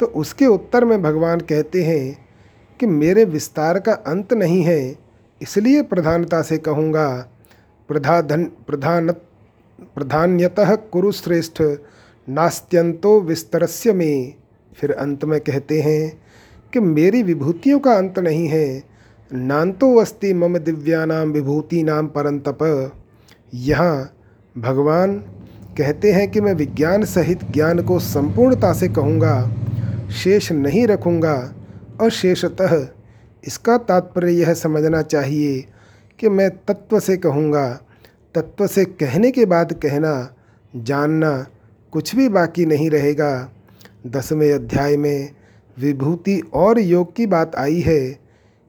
[0.00, 2.16] तो उसके उत्तर में भगवान कहते हैं
[2.80, 4.80] कि मेरे विस्तार का अंत नहीं है
[5.40, 7.08] इसलिए प्रधानता से कहूँगा
[7.88, 9.10] प्रधान प्रधान
[9.96, 11.62] प्रधान्यतः कुरुश्रेष्ठ
[12.28, 14.34] नास्त्यंतो विस्तरस्य में।
[14.72, 16.20] फिर अंत में कहते हैं
[16.72, 18.82] कि मेरी विभूतियों का अंत नहीं है।
[19.30, 22.92] नान्तो अस्ति मम दिव्यानाम विभूति नाम परंतप।
[23.54, 24.12] यहाँ
[24.54, 25.18] भगवान
[25.78, 29.50] कहते हैं कि मैं विज्ञान सहित ज्ञान को संपूर्णता से कहूँगा,
[30.12, 31.36] शेष नहीं रखूँगा
[32.00, 32.76] और शेषतः
[33.44, 35.60] इसका तात्पर्य यह समझना चाहिए
[36.18, 37.68] कि मैं तत्व से कहूँगा,
[38.34, 40.34] तत्व से कहने के बाद कहना,
[40.76, 41.46] जानना
[41.92, 43.50] कुछ भी बाकी नहीं रहेगा।
[44.06, 45.30] दसवें अध्याय में
[45.76, 48.00] विभूति और योग की बात आई है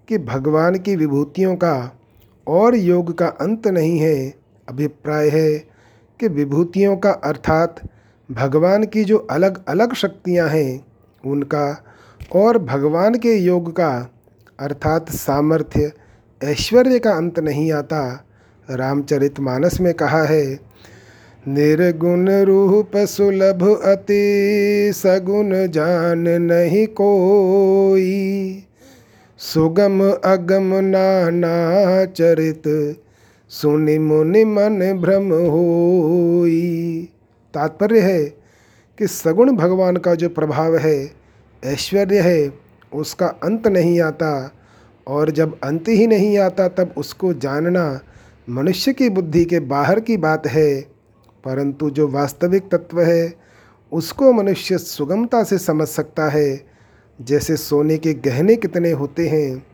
[0.08, 1.98] कि भगवान की विभूतियों का
[2.48, 4.34] और योग का अंत नहीं है।
[4.68, 5.58] अभिप्राय है
[6.20, 7.82] कि विभूतियों का अर्थात
[8.30, 10.86] भगवान की जो अलग अलग शक्तियाँ हैं,
[11.26, 11.84] उनका
[12.36, 14.10] और भगवान के योग का
[14.62, 15.92] अर्थात सामर्थ्य
[16.42, 18.26] ऐश्वर्य का अंत नहीं आता।
[18.68, 20.60] रामचरित मानस में कहा है,
[21.48, 28.64] निर्गुण रूप सुलभ अति सगुण जान नहीं कोई।
[29.40, 32.64] सुगम अगम नाना चरित
[33.52, 37.10] सुनि मुनि मन भ्रम होई।
[37.54, 38.24] तात्पर्य है
[39.00, 41.12] कि सगुण भगवान का जो प्रभाव है,
[41.64, 44.52] ऐश्वर्य है उसका अंत नहीं आता
[45.08, 48.00] और जब अंत ही नहीं आता, तब उसको जानना
[48.50, 50.82] मनुष्य की बुद्धि के बाहर की बात है।
[51.46, 53.34] परंतु जो वास्तविक तत्व है,
[53.92, 56.66] उसको मनुष्य सुगमता से समझ सकता है।
[57.22, 59.66] जैसे सोने के गहने कितने होते हैं,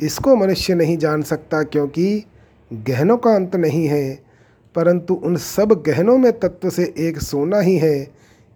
[0.00, 2.24] इसको मनुष्य नहीं जान सकता क्योंकि
[2.72, 4.26] गहनों का अंत नहीं है।
[4.74, 8.08] परंतु उन सब गहनों में तत्व से एक सोना ही है,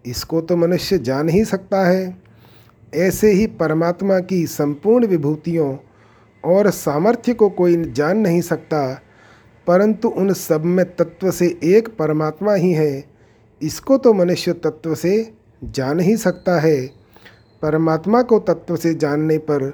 [0.07, 2.20] इसको तो मनुष्य जान ही सकता है।
[2.93, 5.77] ऐसे ही परमात्मा की संपूर्ण विभूतियों
[6.45, 9.03] और सामर्थ्य को कोई जान नहीं सकता,
[9.67, 13.05] परंतु उन सब में तत्व से एक परमात्मा ही है,
[13.61, 15.33] इसको तो मनुष्य तत्व से
[15.65, 16.81] जान ही सकता है।
[17.63, 19.73] परमात्मा को तत्व से जानने पर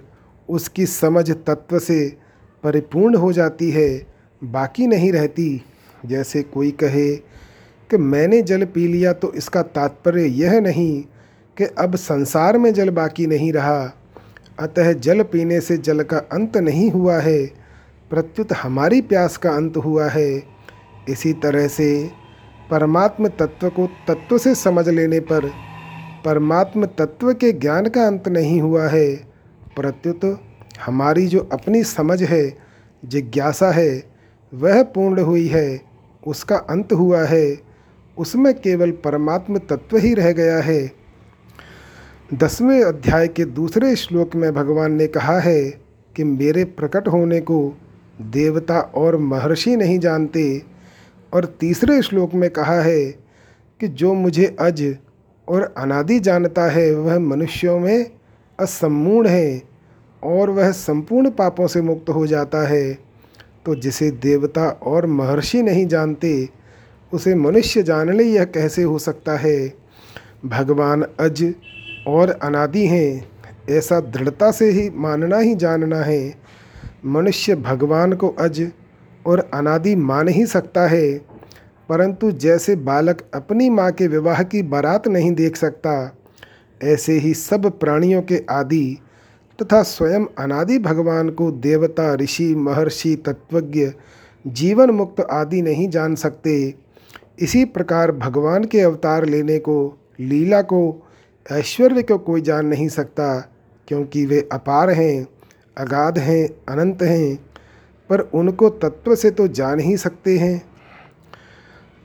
[0.48, 2.16] उसकी समझ तत्व से
[2.64, 4.06] परिपूर्ण हो जाती है,
[4.44, 5.62] बाकी नहीं रहती।
[6.06, 11.04] जैसे कोई कहे कि, मैंने जल पी लिया तो इसका तात्पर्य यह नहीं
[11.58, 13.92] कि अब संसार में जल बाकी नहीं रहा,
[14.58, 17.46] अतः जल पीने से जल का अंत नहीं हुआ है,
[18.10, 20.42] प्रत्युत हमारी प्यास का अंत हुआ है।
[21.08, 22.10] इसी तरह से
[22.70, 25.50] परमात्म तत्व को तत्व से समझ लेने पर
[26.24, 29.16] परमात्म तत्व के ज्ञान का अंत नहीं हुआ है।
[29.76, 30.40] प्रत्युत
[30.86, 32.58] हमारी जो अपनी समझ है,
[33.04, 34.04] जिज्ञासा है,
[34.54, 35.80] वह पूर्ण हुई है,
[36.26, 37.58] उसका अंत हुआ है।
[38.18, 41.05] उसमें केवल परमात्म तत्व ही रह गया है।
[42.34, 45.64] दसवें अध्याय के दूसरे श्लोक में भगवान ने कहा है
[46.16, 47.78] कि मेरे प्रकट होने को
[48.20, 50.62] देवता और महर्षि नहीं जानते।
[51.34, 53.04] और तीसरे श्लोक में कहा है
[53.80, 54.96] कि जो मुझे अज
[55.48, 58.10] और अनादि जानता है, वह मनुष्यों में
[58.60, 59.62] असम्पूर्ण है
[60.24, 62.98] और वह संपूर्ण पापों से मुक्त हो जाता है।
[63.66, 66.48] तो जिसे देवता और महर्षि नहीं जानते,
[67.12, 69.74] उसे मनुष्य जानने यह कैसे हो सकता है?
[70.46, 71.54] भगवान अज
[72.06, 73.28] और अनादि हैं।
[73.70, 76.34] ऐसा दृढ़ता से ही मानना ही जानना है।
[77.06, 78.70] मनुष्य भगवान को अज
[79.26, 81.18] और अनादि मान ही सकता है।
[81.88, 86.16] परंतु जैसे बालक अपनी माँ के विवाह की बारात नहीं देख सकता,
[86.84, 88.98] ऐसे ही सब प्राणियों के आदि
[89.62, 93.92] तथा स्वयं अनादि भगवान को देवता, ऋषि, महर्षि, तत्वज्ञ
[94.46, 96.74] जीवन मुक्त आदि नहीं जान सकते।
[97.38, 101.05] इसी प्रकार भगवान के अवतार लेने को, लीला को
[101.52, 103.50] ऐश्वर्य को कोई जान नहीं सकता,
[103.88, 105.26] क्योंकि वे अपार हैं,
[105.78, 107.36] अगाध हैं, अनंत हैं,
[108.10, 110.62] पर उनको तत्व से तो जान ही सकते हैं।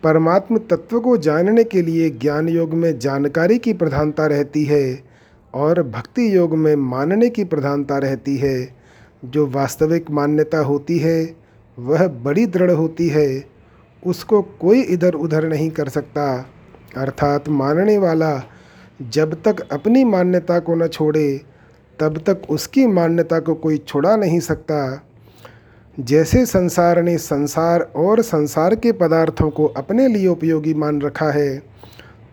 [0.04, 5.04] परमात्म तत्व को जानने के लिए ज्ञान योग में जानकारी की प्रधानता रहती है
[5.54, 8.76] और भक्ति योग में मानने की प्रधानता रहती है।
[9.26, 11.36] जो वास्तविक मान्यता होती है,
[11.80, 13.46] वह बड़ी दृढ़ होती है।
[14.06, 16.46] उसको कोई इधर उधर नहीं कर सकता।
[16.98, 18.44] अर्थात मानने वाला
[19.02, 21.42] जब तक अपनी मान्यता को न छोड़े,
[22.00, 25.08] तब तक उसकी मान्यता को कोई छुड़ा नहीं सकता।
[26.00, 31.58] जैसे संसार ने संसार और संसार के पदार्थों को अपने लिए उपयोगी मान रखा है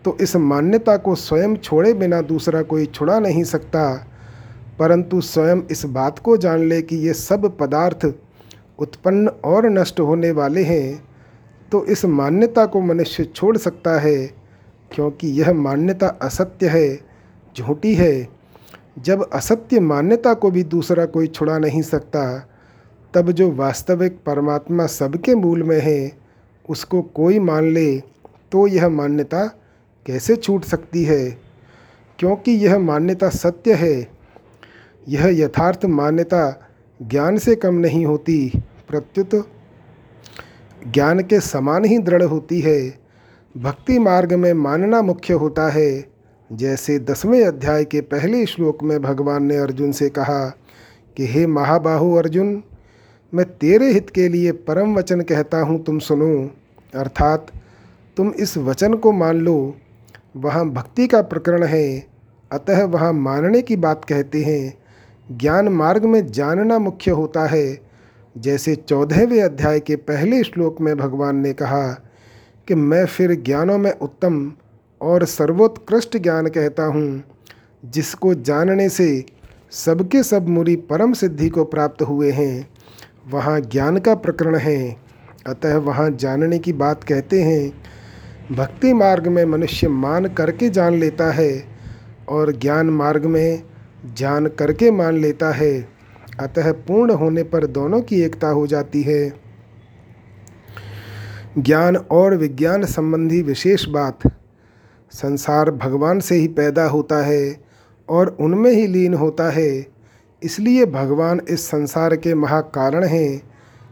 [0.05, 4.05] तो इस मान्यता को स्वयं छोड़े बिना दूसरा कोई छुड़ा नहीं सकता।
[4.79, 8.05] परंतु स्वयं इस बात को जान ले कि ये सब पदार्थ
[8.79, 11.03] उत्पन्न और नष्ट होने वाले हैं
[11.71, 14.38] तो इस मान्यता को मनुष्य छोड़ सकता है।
[14.91, 16.99] क्योंकि यह मान्यता असत्य है,
[17.57, 18.29] झूठी है।
[18.99, 22.49] जब असत्य मान्यता को भी दूसरा कोई छुड़ा नहीं सकता,
[23.13, 26.11] तब जो वास्तविक परमात्मा सबके मूल में है,
[26.69, 27.99] उसको कोई मान ले
[28.51, 29.45] तो यह मान्यता
[30.05, 31.37] कैसे छूट सकती है?
[32.19, 34.07] क्योंकि यह मान्यता सत्य है।
[35.07, 36.69] यह यथार्थ मान्यता
[37.01, 38.51] ज्ञान से कम नहीं होती,
[38.87, 39.49] प्रत्युत
[40.93, 42.98] ज्ञान के समान ही दृढ़ होती है।
[43.57, 46.05] भक्ति मार्ग में मानना मुख्य होता है।
[46.51, 50.57] जैसे दसवें अध्याय के पहले श्लोक में भगवान ने अर्जुन से कहा
[51.17, 52.63] कि, हे महाबाहु अर्जुन,
[53.33, 56.51] मैं तेरे हित के लिए परम वचन कहता हूँ, तुम सुनो।
[56.95, 57.47] अर्थात,
[58.17, 59.75] तुम इस वचन को मान लो।
[60.37, 62.07] वहाँ भक्ति का प्रकरण है।
[62.51, 64.77] अतः वहाँ मानने की बात कहते हैं।
[65.37, 67.79] ज्ञान मार्ग में जानना मुख्य होता है।
[68.37, 72.05] जैसे चौदहवें अध्याय के पहले श्लोक में भगवान ने कहा
[72.69, 74.53] कि मैं फिर ज्ञानों में उत्तम
[75.01, 77.23] और सर्वोत्कृष्ट ज्ञान कहता हूँ,
[77.85, 79.25] जिसको जानने से
[79.71, 82.69] सबके सब मुरी परम सिद्धि को प्राप्त हुए हैं।
[83.31, 84.97] वहाँ ज्ञान का प्रकरण है।
[85.47, 87.83] अतः वहाँ जानने की बात कहते हैं।
[88.55, 91.65] भक्ति मार्ग में मनुष्य मान करके जान लेता है
[92.29, 93.63] और ज्ञान मार्ग में
[94.17, 95.89] जान करके मान लेता है।
[96.39, 99.48] अतः पूर्ण होने पर दोनों की एकता हो जाती है।
[101.57, 104.19] ज्ञान और विज्ञान संबंधी विशेष बात।
[105.11, 107.63] संसार भगवान से ही पैदा होता है
[108.09, 109.87] और उनमें ही लीन होता है।
[110.43, 113.51] इसलिए भगवान इस संसार के महाकारण हैं।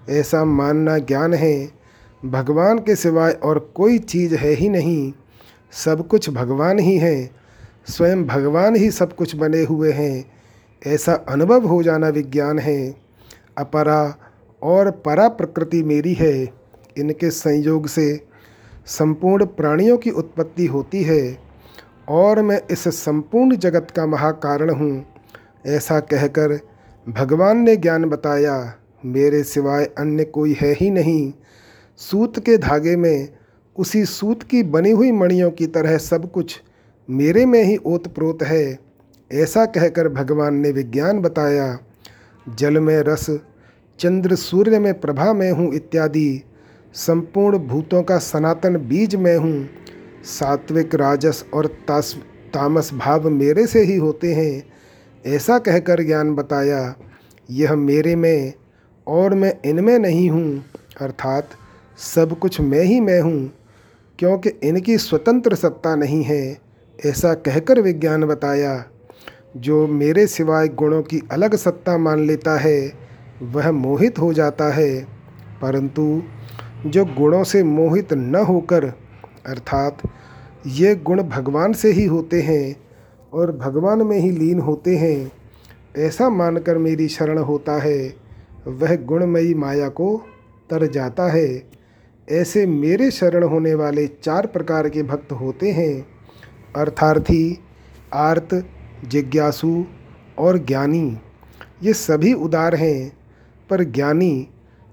[0.10, 1.72] ऐसा मानना ज्ञान है।
[2.26, 5.14] भगवान के सिवाय और कोई चीज़ है ही नहीं।
[5.72, 7.32] सब कुछ भगवान ही है।
[7.88, 10.32] स्वयं भगवान ही सब कुछ बने हुए हैं।
[10.88, 12.96] ऐसा अनुभव हो जाना विज्ञान है।
[13.58, 14.16] अपरा
[14.64, 16.67] और परा प्रकृति मेरी है।
[16.98, 18.16] इनके संयोग से
[18.88, 21.38] संपूर्ण प्राणियों की उत्पत्ति होती है
[22.10, 25.06] और मैं इस संपूर्ण जगत का महाकारण हूँ,
[25.66, 26.60] ऐसा कहकर
[27.08, 28.74] भगवान ने ज्ञान बताया,
[29.06, 31.32] मेरे सिवाय अन्य कोई है ही नहीं।
[32.00, 33.30] सूत के धागे में
[33.76, 36.60] उसी सूत की बनी हुई मणियों की तरह सब कुछ
[37.10, 38.80] मेरे में ही ओत प्रोत है,
[39.32, 41.78] ऐसा कहकर भगवान ने विज्ञान बताया,
[42.46, 43.30] जल में रस,
[44.00, 46.44] चंद्र सूर्य में प्रभा में हूँ इत्यादि।
[46.96, 49.70] संपूर्ण भूतों का सनातन बीज मैं हूँ।
[50.26, 52.14] सात्विक राजस और तास,
[52.54, 54.64] तामस भाव मेरे से ही होते हैं।
[55.26, 56.96] ऐसा कहकर ज्ञान बताया,
[57.50, 58.54] यह मेरे में
[59.08, 60.64] और मैं इनमें नहीं हूँ,
[61.02, 61.50] अर्थात
[61.98, 63.52] सब कुछ मैं ही मैं हूँ,
[64.20, 66.58] क्योंकि इनकी स्वतंत्र सत्ता नहीं है,
[67.00, 68.84] ऐसा कहकर विज्ञान बताया।
[69.58, 72.92] जो मेरे सिवाय गुणों की अलग सत्ता मान लेता है,
[73.44, 75.02] वह मोहित हो जाता है,
[75.62, 76.24] परंतु
[76.86, 78.86] जो गुणों से मोहित न होकर,
[79.46, 79.98] अर्थात
[80.68, 82.76] ये गुण भगवान से ही होते हैं
[83.34, 85.32] और भगवान में ही लीन होते हैं,
[85.98, 88.16] ऐसा मानकर मेरी शरण होता है,
[88.68, 90.22] वह गुणमयी माया को
[90.70, 91.64] तर जाता है।
[92.32, 96.08] ऐसे मेरे शरण होने वाले चार प्रकार के भक्त होते हैं,
[96.76, 97.60] अर्थार्थी,
[98.14, 98.66] आर्त,
[99.08, 99.86] जिज्ञासु
[100.38, 101.18] और ज्ञानी।
[101.84, 103.18] ये सभी उदार हैं,
[103.70, 104.48] पर ज्ञानी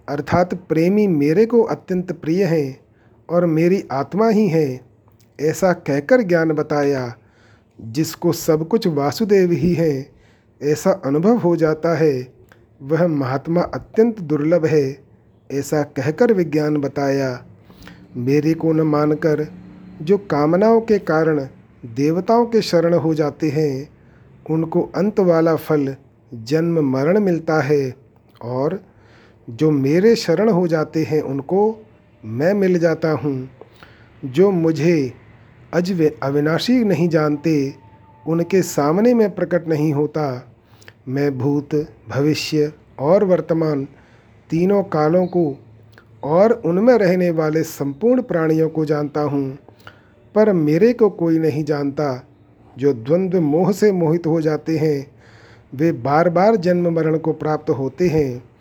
[0.09, 2.81] अर्थात प्रेमी मेरे को अत्यंत प्रिय हैं
[3.31, 4.81] और मेरी आत्मा ही है,
[5.40, 7.14] ऐसा कहकर ज्ञान बताया,
[7.81, 10.11] जिसको सब कुछ वासुदेव ही है,
[10.62, 12.29] ऐसा अनुभव हो जाता है,
[12.83, 15.05] वह महात्मा अत्यंत दुर्लभ है,
[15.53, 17.47] ऐसा कहकर विज्ञान बताया।
[18.17, 19.47] मेरे को न मानकर
[20.03, 21.49] जो कामनाओं के कारण
[21.87, 23.88] देवताओं के शरण हो जाते हैं,
[24.51, 25.97] उनको अंत वाला फल
[26.35, 27.95] जन्म मरण मिलता है
[28.43, 28.83] और
[29.50, 31.87] जो मेरे शरण हो जाते हैं उनको
[32.24, 33.50] मैं मिल जाता हूँ।
[34.24, 35.12] जो मुझे
[35.74, 37.74] अज अविनाशी नहीं जानते,
[38.26, 40.52] उनके सामने मैं प्रकट नहीं होता।
[41.09, 41.74] मैं भूत,
[42.09, 43.88] भविष्य और वर्तमान
[44.50, 45.57] तीनों कालों को
[46.22, 49.59] और उनमें रहने वाले संपूर्ण प्राणियों को जानता हूँ।
[50.35, 52.28] पर मेरे को कोई नहीं जानता,
[52.78, 55.14] जो द्वंद्व मोह से मोहित हो जाते हैं।
[55.74, 58.54] वे बार बार जन्म मरण को प्राप्त होते हैं।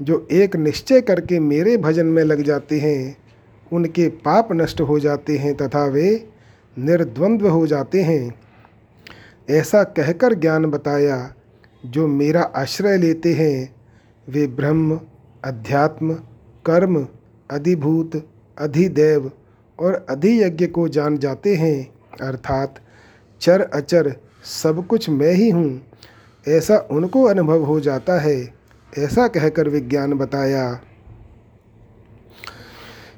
[0.00, 3.16] जो एक निश्चय करके मेरे भजन में लग जाते हैं,
[3.72, 6.28] उनके पाप नष्ट हो जाते हैं तथा वे
[6.78, 8.34] निर्द्वंद्व हो जाते हैं।
[9.50, 11.34] ऐसा कहकर ज्ञान बताया,
[11.86, 13.74] जो मेरा आश्रय लेते हैं,
[14.28, 15.00] वे ब्रह्म,
[15.44, 16.14] अध्यात्म,
[16.64, 17.08] कर्म,
[17.50, 19.30] अधिभूत, अधिदेव
[19.80, 22.80] और अधियज्ञ को जान जाते हैं, अर्थात
[23.40, 25.82] चर अचर, सब कुछ मैं ही हूँ।
[26.48, 28.57] ऐसा उनको अनुभव हो जाता है।
[28.98, 30.80] ऐसा कहकर विज्ञान बताया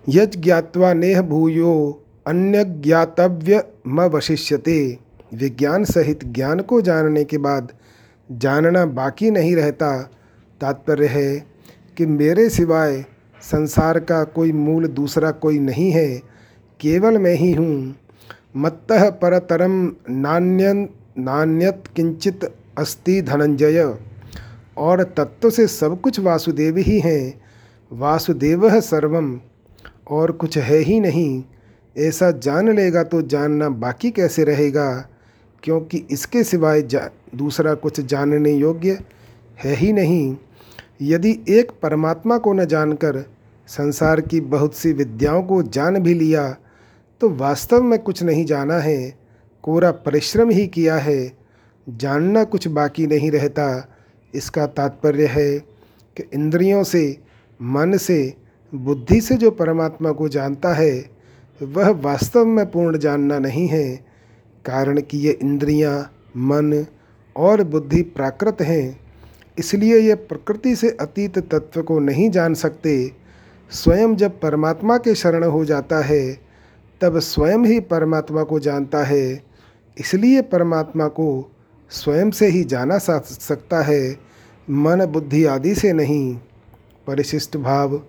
[0.09, 0.37] यज
[0.97, 4.99] नेह भूयो अन्य ज्ञातव्य म वशिष्यते
[5.35, 7.73] विज्ञान सहित ज्ञान को जानने के बाद
[8.33, 10.03] जानना बाकी नहीं रहता।
[10.61, 11.47] तात्पर्य है
[11.97, 13.05] कि मेरे सिवाय
[13.43, 16.19] संसार का कोई मूल दूसरा कोई नहीं है।
[16.81, 17.97] केवल मैं ही हूँ।
[18.57, 20.73] मत्त परतरम नान्य,
[21.19, 22.45] नान्यत किंचित
[22.79, 24.10] अस्ति धनंजय।
[24.77, 27.41] और तत्व से सब कुछ वासुदेव ही हैं।
[27.93, 29.41] वासुदेव है सर्वम
[30.11, 31.43] और कुछ है ही नहीं।
[31.97, 35.09] ऐसा जान लेगा तो जानना बाकी कैसे रहेगा?
[35.63, 36.83] क्योंकि इसके सिवाय
[37.37, 38.99] दूसरा कुछ जानने योग्य
[39.65, 40.37] है ही नहीं।
[41.03, 43.25] यदि एक परमात्मा को न जानकर
[43.69, 46.57] संसार की बहुत सी विद्याओं को जान भी लिया
[47.21, 49.19] तो वास्तव में कुछ नहीं जाना है।
[49.63, 51.33] कोरा परिश्रम ही किया है।
[51.89, 53.97] जानना कुछ बाकी नहीं रहता।
[54.35, 55.59] इसका तात्पर्य है
[56.17, 57.05] कि इंद्रियों से
[57.61, 58.35] मन से
[58.73, 61.21] बुद्धि से जो परमात्मा को जानता है
[61.61, 63.97] वह वास्तव में पूर्ण जानना नहीं है।
[64.65, 66.87] कारण कि ये इंद्रियाँ, मन
[67.37, 69.01] और बुद्धि प्राकृत हैं
[69.59, 73.13] इसलिए ये प्रकृति से अतीत तत्व को नहीं जान सकते।
[73.73, 76.33] स्वयं जब परमात्मा के शरण हो जाता है
[77.01, 79.43] तब स्वयं ही परमात्मा को जानता है
[79.97, 81.29] इसलिए परमात्मा को
[81.91, 84.17] स्वयं से ही जाना सकता है,
[84.71, 86.37] मन बुद्धि आदि से नहीं।
[87.07, 88.03] परिशिष्ट भाव,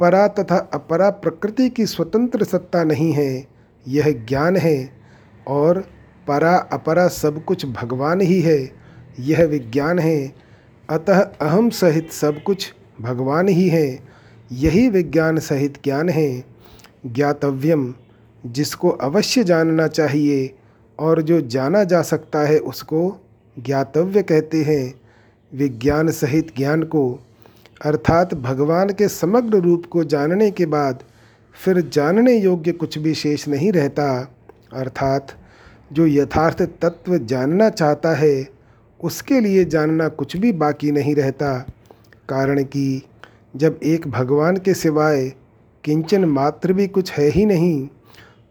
[0.00, 3.46] परा तथा अपरा प्रकृति की स्वतंत्र सत्ता नहीं है,
[3.88, 4.90] यह ज्ञान है,
[5.46, 5.88] और
[6.28, 8.70] परा अपरा सब कुछ भगवान ही है,
[9.20, 10.34] यह विज्ञान है।
[10.90, 13.98] अतः अहम सहित सब कुछ भगवान ही है,
[14.52, 16.44] यही विज्ञान सहित ज्ञान है।
[17.06, 17.94] ज्ञातव्यम,
[18.46, 20.57] जिसको अवश्य जानना चाहिए
[20.98, 23.20] और जो जाना जा सकता है उसको
[23.58, 24.94] ज्ञातव्य कहते हैं।
[25.54, 27.18] विज्ञान सहित ज्ञान को,
[27.84, 30.98] अर्थात भगवान के समग्र रूप को जानने के बाद
[31.64, 34.32] फिर जानने योग्य कुछ भी शेष नहीं रहता।
[34.72, 35.26] अर्थात
[35.92, 38.48] जो यथार्थ तत्व जानना चाहता है,
[39.02, 41.66] उसके लिए जानना कुछ भी बाकी नहीं रहता।
[42.28, 43.02] कारण कि
[43.56, 45.32] जब एक भगवान के सिवाय
[45.84, 47.88] किंचन मात्र भी कुछ है ही नहीं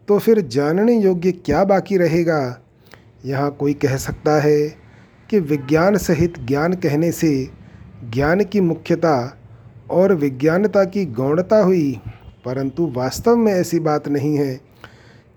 [0.08, 2.62] तो फिर जानने योग्य क्या बाकी रहेगा?
[3.24, 4.68] यहाँ कोई कह सकता है
[5.30, 7.48] कि विज्ञान सहित ज्ञान कहने से
[8.04, 9.38] ज्ञान की मुख्यता
[9.90, 12.00] और विज्ञानता की गौणता हुई,
[12.44, 14.60] परंतु वास्तव में ऐसी बात नहीं है।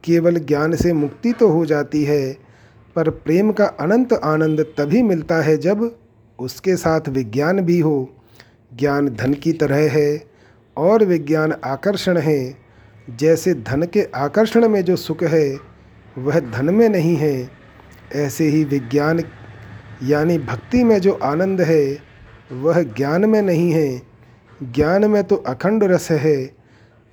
[0.04, 2.38] केवल ज्ञान से मुक्ति तो हो जाती है,
[2.96, 5.96] पर प्रेम का अनंत आनंद तभी मिलता है जब
[6.40, 8.10] उसके साथ विज्ञान भी हो।
[8.76, 10.24] ज्ञान धन की तरह है
[10.78, 12.61] और विज्ञान आकर्षण है।
[13.10, 15.60] जैसे धन के आकर्षण में जो सुख है,
[16.18, 17.50] वह धन में नहीं है।
[18.16, 19.24] ऐसे ही विज्ञान,
[20.04, 22.00] यानी भक्ति में जो आनंद है,
[22.52, 24.02] वह ज्ञान में नहीं है।
[24.64, 26.56] ज्ञान में तो अखंड रस है,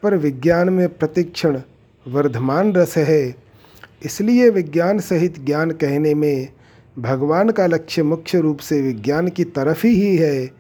[0.02, 1.60] पर विज्ञान में प्रतिक्षण
[2.08, 3.34] वर्धमान रस है।
[4.04, 6.48] इसलिए विज्ञान सहित ज्ञान कहने में
[6.98, 10.50] भगवान का लक्ष्य मुख्य रूप से विज्ञान की तरफ़ ही है,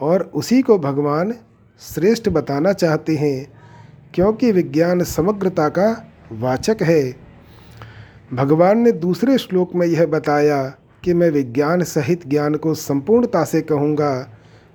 [0.00, 1.34] और उसी को भगवान
[1.80, 3.55] श्रेष्ठ बताना चाहते हैं।
[4.14, 5.88] क्योंकि विज्ञान समग्रता का
[6.32, 7.02] वाचक है।
[8.32, 10.62] भगवान ने दूसरे श्लोक में यह बताया
[11.04, 14.28] कि मैं विज्ञान सहित ज्ञान को संपूर्णता से कहूँगा,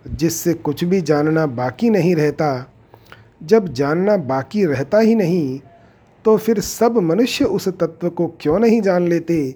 [0.08, 2.68] जिससे कुछ भी जानना बाकी नहीं रहता।
[3.44, 5.60] जब जानना बाकी रहता ही नहीं
[6.26, 9.56] तो फिर सब मनुष्य उस तत्व को क्यों नहीं जान लेते?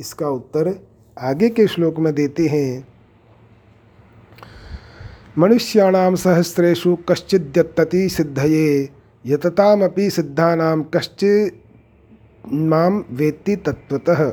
[0.00, 0.74] इसका उत्तर
[1.16, 2.86] आगे के श्लोक में देते हैं।
[5.38, 8.88] मनुष्याणाम सहस्रेशु कश्चिद्यतति सिद्धये।
[9.26, 11.62] यततामपि सिद्धानाम कश्चित
[12.52, 14.32] माम वेत्ति तत्वतः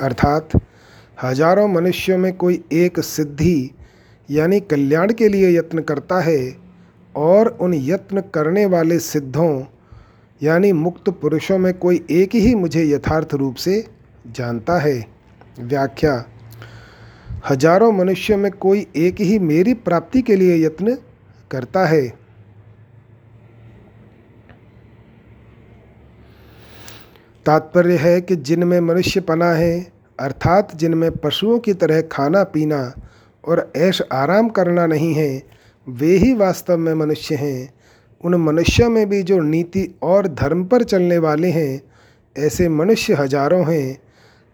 [0.00, 0.48] अर्थात,
[1.22, 3.70] हज़ारों मनुष्यों में कोई एक सिद्धि,
[4.30, 6.56] यानी कल्याण के लिए यत्न करता है,
[7.16, 9.64] और उन यत्न करने वाले सिद्धों,
[10.42, 13.86] यानी मुक्त पुरुषों में कोई एक ही मुझे यथार्थ रूप से
[14.26, 15.06] जानता है।
[15.60, 16.24] व्याख्या,
[17.50, 20.98] हज़ारों मनुष्यों में कोई एक ही मेरी प्राप्ति के लिए यत्न
[21.50, 22.19] करता है।
[27.46, 32.80] तात्पर्य है कि जिनमें मनुष्य पना है, अर्थात जिनमें पशुओं की तरह खाना पीना
[33.44, 35.42] और ऐश आराम करना नहीं है,
[35.86, 37.72] वे ही वास्तव में मनुष्य हैं।
[38.24, 41.80] उन मनुष्यों में भी जो नीति और धर्म पर चलने वाले हैं,
[42.36, 43.98] ऐसे मनुष्य हज़ारों हैं।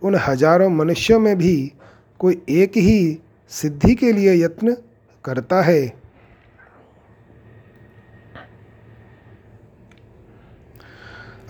[0.02, 1.72] उन हज़ारों मनुष्यों में भी
[2.20, 3.18] कोई एक ही
[3.52, 4.76] सिद्धि के लिए यत्न
[5.24, 5.82] करता है।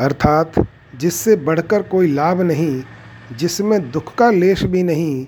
[0.01, 0.53] अर्थात
[1.01, 2.83] जिससे बढ़कर कोई लाभ नहीं,
[3.39, 5.27] जिसमें दुख का लेश भी नहीं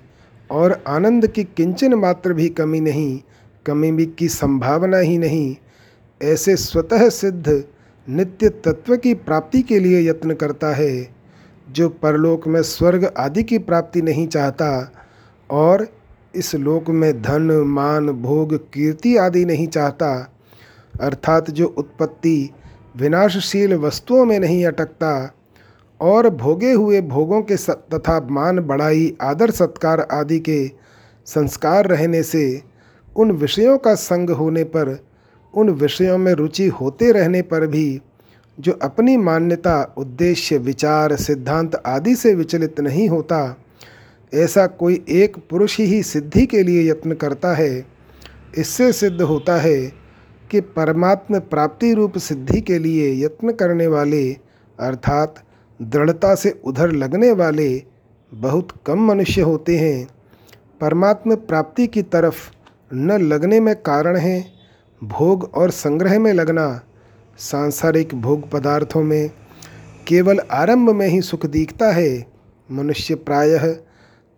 [0.49, 3.19] और आनंद की किंचन मात्र भी कमी नहीं,
[3.65, 5.55] कमी भी की संभावना ही नहीं,
[6.23, 7.63] ऐसे स्वतः सिद्ध
[8.07, 11.15] नित्य तत्व की प्राप्ति के लिए यत्न करता है,
[11.71, 14.91] जो परलोक में स्वर्ग आदि की प्राप्ति नहीं चाहता
[15.49, 15.87] और
[16.35, 20.35] इस लोक में धन, मान, भोग, कीर्ति आदि नहीं चाहता,
[21.01, 22.49] अर्थात जो उत्पत्ति
[22.97, 25.35] विनाशशील वस्तुओं में नहीं अटकता
[26.01, 27.55] और भोगे हुए भोगों के
[27.93, 30.71] तथा मान बढ़ाई, आदर सत्कार आदि के
[31.25, 32.61] संस्कार रहने से
[33.17, 34.97] उन विषयों का संग होने पर,
[35.53, 38.01] उन विषयों में रुचि होते रहने पर भी,
[38.59, 43.57] जो अपनी मान्यता, उद्देश्य, विचार, सिद्धांत आदि से विचलित नहीं होता,
[44.33, 47.85] ऐसा कोई एक पुरुष ही सिद्धि के लिए यत्न करता है।
[48.57, 49.79] इससे सिद्ध होता है
[50.51, 54.33] कि परमात्म प्राप्ति रूप सिद्धि के लिए यत्न करने वाले,
[54.79, 55.35] अर्थात
[55.81, 57.83] दृढ़ता से उधर लगने वाले
[58.33, 60.07] बहुत कम मनुष्य होते हैं।
[60.81, 62.49] परमात्म प्राप्ति की तरफ़
[62.93, 64.45] न लगने में कारण है
[65.03, 66.81] भोग और संग्रह में लगना।
[67.39, 69.29] सांसारिक भोग पदार्थों में
[70.07, 72.25] केवल आरंभ में ही सुख दिखता है।
[72.71, 73.67] मनुष्य प्रायः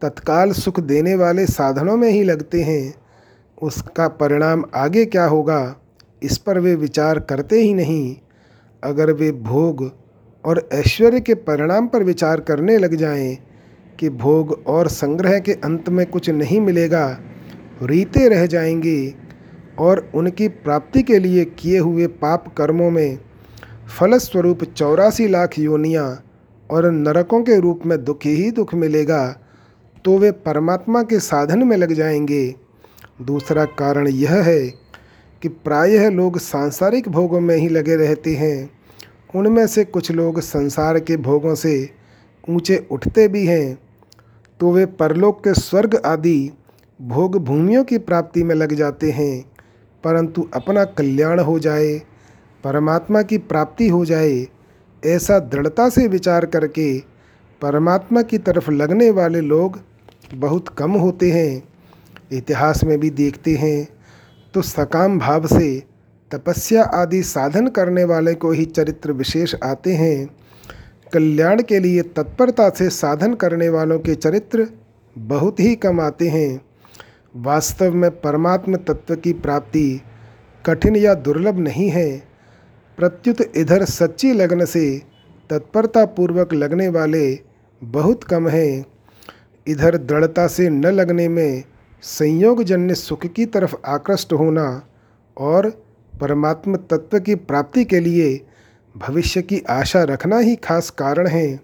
[0.02, 2.94] तत्काल सुख देने वाले साधनों में ही लगते हैं।
[3.62, 5.76] उसका परिणाम आगे क्या होगा,
[6.24, 8.16] इस पर वे विचार करते ही नहीं।
[8.84, 10.01] अगर वे भोग
[10.46, 13.38] और ऐश्वर्य के परिणाम पर विचार करने लग जाएँ,
[14.00, 17.20] कि भोग और संग्रह के अंत में कुछ नहीं मिलेगा
[17.84, 19.16] रीते रह जाएँगी
[19.80, 23.20] और उनकी प्राप्ति के लिए किए हुए पाप कर्मों में
[24.00, 26.24] फलस्वरूप चौरासी लाख योनियाँ
[26.70, 29.26] और नरकों के रूप में दुख ही दुख मिलेगा
[30.06, 32.56] तो वे परमात्मा के साधन में लग जाएँगे।
[33.22, 34.62] दूसरा कारण यह है
[35.42, 38.70] कि प्रायः लोग सांसारिक भोगों में ही लगे रहते हैं।
[39.34, 41.90] उनमें से कुछ लोग संसार के भोगों से
[42.50, 43.78] ऊँचे उठते भी हैं
[44.60, 46.52] तो वे परलोक के स्वर्ग आदि
[47.00, 49.44] भोग भूमियों की प्राप्ति में लग जाते हैं,
[50.04, 51.94] परंतु अपना कल्याण हो जाए,
[52.64, 54.48] परमात्मा की प्राप्ति हो जाए,
[55.04, 56.98] ऐसा दृढ़ता से विचार करके
[57.62, 59.80] परमात्मा की तरफ़ लगने वाले लोग
[60.34, 61.64] बहुत कम होते हैं।
[62.32, 63.88] इतिहास में भी देखते हैं
[64.54, 65.84] तो सकाम भाव से
[66.32, 70.30] तपस्या आदि साधन करने वाले को ही चरित्र विशेष आते हैं।
[71.14, 74.68] कल्याण के लिए तत्परता से साधन करने वालों के चरित्र
[75.18, 76.62] बहुत ही कम आते हैं।
[77.36, 80.02] वास्तव में परमात्म तत्व की प्राप्ति
[80.66, 82.24] कठिन या दुर्लभ नहीं है।
[82.98, 85.02] प्रत्युत इधर सच्ची लगन से
[85.50, 87.40] तत्परता पूर्वक लगने वाले
[87.84, 88.86] बहुत कम हैं।
[89.68, 91.64] इधर दृढ़ता से न लगने में
[92.02, 94.88] संयोगजन्य सुख की तरफ़ आकृष्ट होना
[95.38, 95.70] और
[96.22, 98.46] परमात्म तत्व की प्राप्ति के लिए
[98.98, 101.58] भविष्य की आशा रखना ही खास कारण है।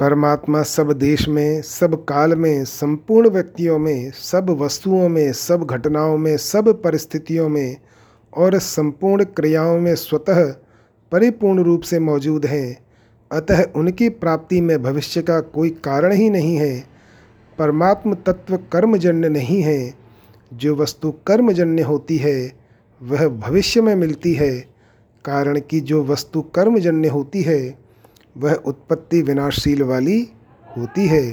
[0.00, 6.18] परमात्मा सब देश में, सब काल में, संपूर्ण व्यक्तियों में, सब वस्तुओं में, सब घटनाओं
[6.18, 7.76] में, सब परिस्थितियों में
[8.36, 10.54] और संपूर्ण क्रियाओं में स्वतः
[11.12, 12.78] परिपूर्ण रूप से मौजूद हैं।
[13.32, 16.84] अतः उनकी प्राप्ति में भविष्य का कोई कारण ही नहीं है।
[17.58, 20.01] परमात्म तत्व कर्मजन्य नहीं है।
[20.52, 22.52] जो वस्तु कर्मजन्य होती है,
[23.00, 24.50] वह भविष्य में मिलती है।
[25.24, 27.78] कारण कि जो वस्तु कर्मजन्य होती है,
[28.36, 30.20] वह उत्पत्ति विनाशशील वाली
[30.76, 31.32] होती है।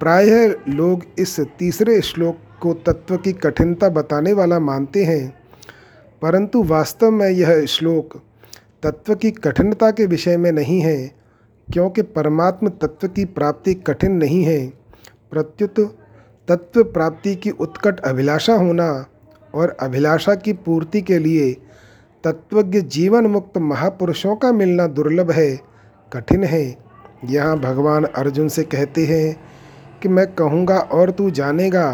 [0.00, 5.34] प्रायः लोग इस तीसरे श्लोक को तत्व की कठिनता बताने वाला मानते हैं,
[6.22, 8.20] परंतु वास्तव में यह श्लोक
[8.82, 11.10] तत्व की कठिनता के विषय में नहीं है,
[11.68, 14.66] क्योंकि परमात्म तत्व की प्राप्ति कठिन नहीं है।
[15.30, 15.98] प्रत्युत
[16.48, 18.88] तत्व प्राप्ति की उत्कट अभिलाषा होना
[19.54, 21.52] और अभिलाषा की पूर्ति के लिए
[22.24, 25.56] तत्वज्ञ जीवन मुक्त महापुरुषों का मिलना दुर्लभ है,
[26.12, 26.76] कठिन है।
[27.24, 29.36] यहाँ भगवान अर्जुन से कहते हैं
[30.02, 31.92] कि मैं कहूँगा और तू जानेगा।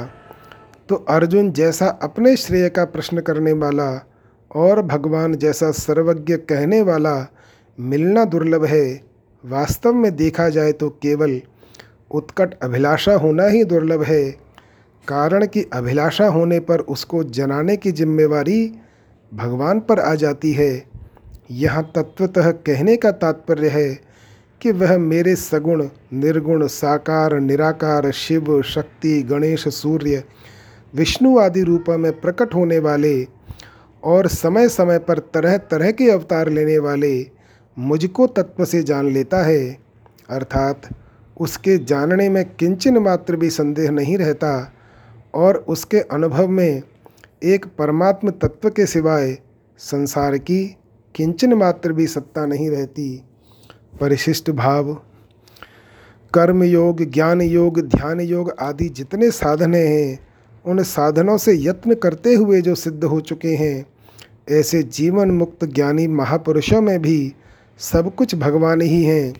[0.88, 3.88] तो अर्जुन जैसा अपने श्रेय का प्रश्न करने वाला
[4.50, 7.14] और भगवान जैसा सर्वज्ञ कहने वाला
[7.78, 9.00] मिलना दुर्लभ है।
[9.44, 11.40] वास्तव में देखा जाए तो केवल
[12.10, 14.41] उत्कट अभिलाषा होना ही दुर्लभ है।
[15.08, 18.74] कारण की अभिलाषा होने पर उसको जनाने की जिम्मेवारी
[19.34, 20.84] भगवान पर आ जाती है।
[21.50, 24.00] यहाँ तत्वतः कहने का तात्पर्य है
[24.60, 30.24] कि वह मेरे सगुण, निर्गुण, साकार, निराकार, शिव, शक्ति, गणेश, सूर्य,
[30.94, 33.26] विष्णु आदि रूपों में प्रकट होने वाले
[34.04, 37.30] और समय समय पर तरह तरह के अवतार लेने वाले
[37.78, 39.78] मुझको तत्व से जान लेता है।
[40.30, 40.82] अर्थात,
[41.40, 44.72] उसके जानने में किंचन मात्र भी संदेह नहीं रहता
[45.34, 46.82] और उसके अनुभव में
[47.42, 49.38] एक परमात्म तत्व के सिवाय
[49.78, 50.76] संसार की
[51.14, 53.24] किंचन मात्र भी सत्ता नहीं रहती।
[54.00, 55.02] परिशिष्ट भाव
[56.34, 60.18] कर्म योग ज्ञान योग ध्यान योग आदि जितने साधने हैं,
[60.66, 63.86] उन साधनों से यत्न करते हुए जो सिद्ध हो चुके हैं,
[64.50, 67.34] ऐसे जीवन मुक्त ज्ञानी महापुरुषों में भी
[67.78, 69.34] सब कुछ भगवान ही हैं।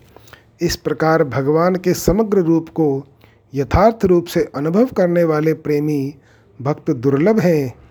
[0.61, 3.07] इस प्रकार भगवान के समग्र रूप को
[3.55, 6.15] यथार्थ रूप से अनुभव करने वाले प्रेमी
[6.63, 7.83] भक्त दुर्लभ हैं।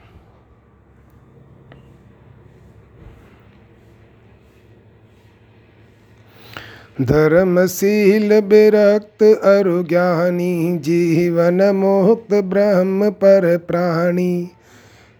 [7.01, 14.49] धर्मशील विरक्त अरु ज्ञानी जीवन मुक्त ब्रह्म पर प्राणी।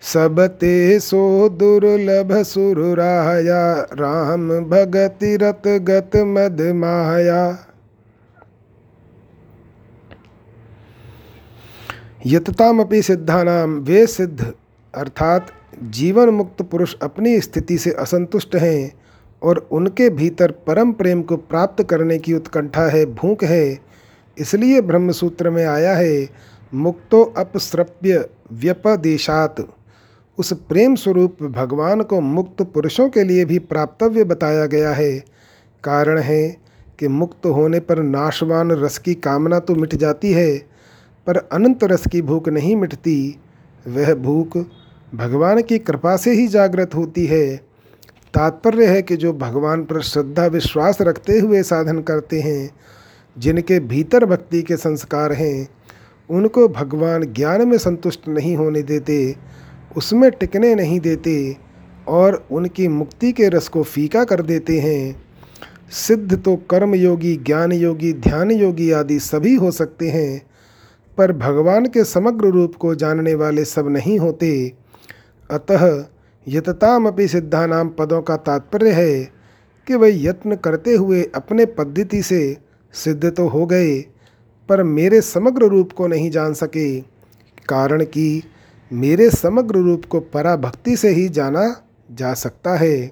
[0.01, 7.67] सब ते सो दुर्लभ सुराया राम भगति रत गत मद माया।
[12.25, 14.53] यततामपि सिद्धानाम वे सिद्ध
[14.95, 15.47] अर्थात
[15.83, 18.91] जीवन मुक्त पुरुष अपनी स्थिति से असंतुष्ट हैं
[19.41, 23.79] और उनके भीतर परम प्रेम को प्राप्त करने की उत्कंठा है, भूख है।
[24.37, 26.29] इसलिए ब्रह्मसूत्र में आया है,
[26.73, 29.67] मुक्तो अपसृप्य व्यपदेशात।
[30.37, 35.19] उस प्रेम स्वरूप भगवान को मुक्त पुरुषों के लिए भी प्राप्तव्य बताया गया है।
[35.83, 36.57] कारण है
[36.99, 40.70] कि मुक्त होने पर नाशवान रस की कामना तो मिट जाती है।
[41.27, 43.39] पर अनंत रस की भूख नहीं मिटती,
[43.87, 44.57] वह भूख
[45.15, 47.57] भगवान की कृपा से ही जागृत होती है।
[48.33, 52.69] तात्पर्य है कि जो भगवान पर श्रद्धा, विश्वास रखते हुए साधन करते हैं,
[53.37, 55.67] जिनके भीतर भक्ति के संस्कार हैं,
[56.29, 59.35] उनको भगवान ज्ञान में संतुष्ट नहीं होने देते,
[59.97, 61.57] उसमें टिकने नहीं देते
[62.07, 65.25] और उनकी मुक्ति के रस को फीका कर देते हैं।
[65.91, 70.50] सिद्ध तो कर्म योगी ज्ञान योगी ध्यान योगी आदि सभी हो सकते हैं
[71.21, 74.51] पर भगवान के समग्र रूप को जानने वाले सब नहीं होते।
[75.49, 75.83] अतः
[76.47, 79.23] यततामपि सिद्धानाम पदों का तात्पर्य है
[79.87, 82.57] कि वे यत्न करते हुए अपने पद्धति से
[82.93, 83.99] सिद्ध तो हो गए,
[84.69, 86.99] पर मेरे समग्र रूप को नहीं जान सके।
[87.69, 88.43] कारण कि
[88.91, 91.65] मेरे समग्र रूप को पराभक्ति से ही जाना
[92.11, 93.11] जा सकता है।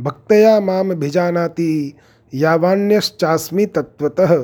[0.00, 1.94] भक्तया माम भिजानाति
[2.32, 4.36] यावान्यश्चास्मि तत्वतः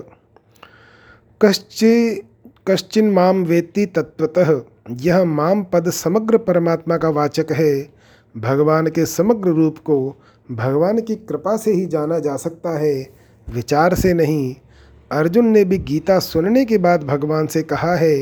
[1.40, 2.22] कश्चि
[2.70, 4.60] कश्चिन माम वेत्ति तत्वतः
[4.90, 7.88] यह माम पद समग्र परमात्मा का वाचक है।
[8.36, 10.16] भगवान के समग्र रूप को
[10.50, 13.06] भगवान की कृपा से ही जाना जा सकता है।
[13.54, 14.54] विचार से नहीं,
[15.12, 18.16] अर्जुन ने भी गीता सुनने के बाद भगवान से कहा है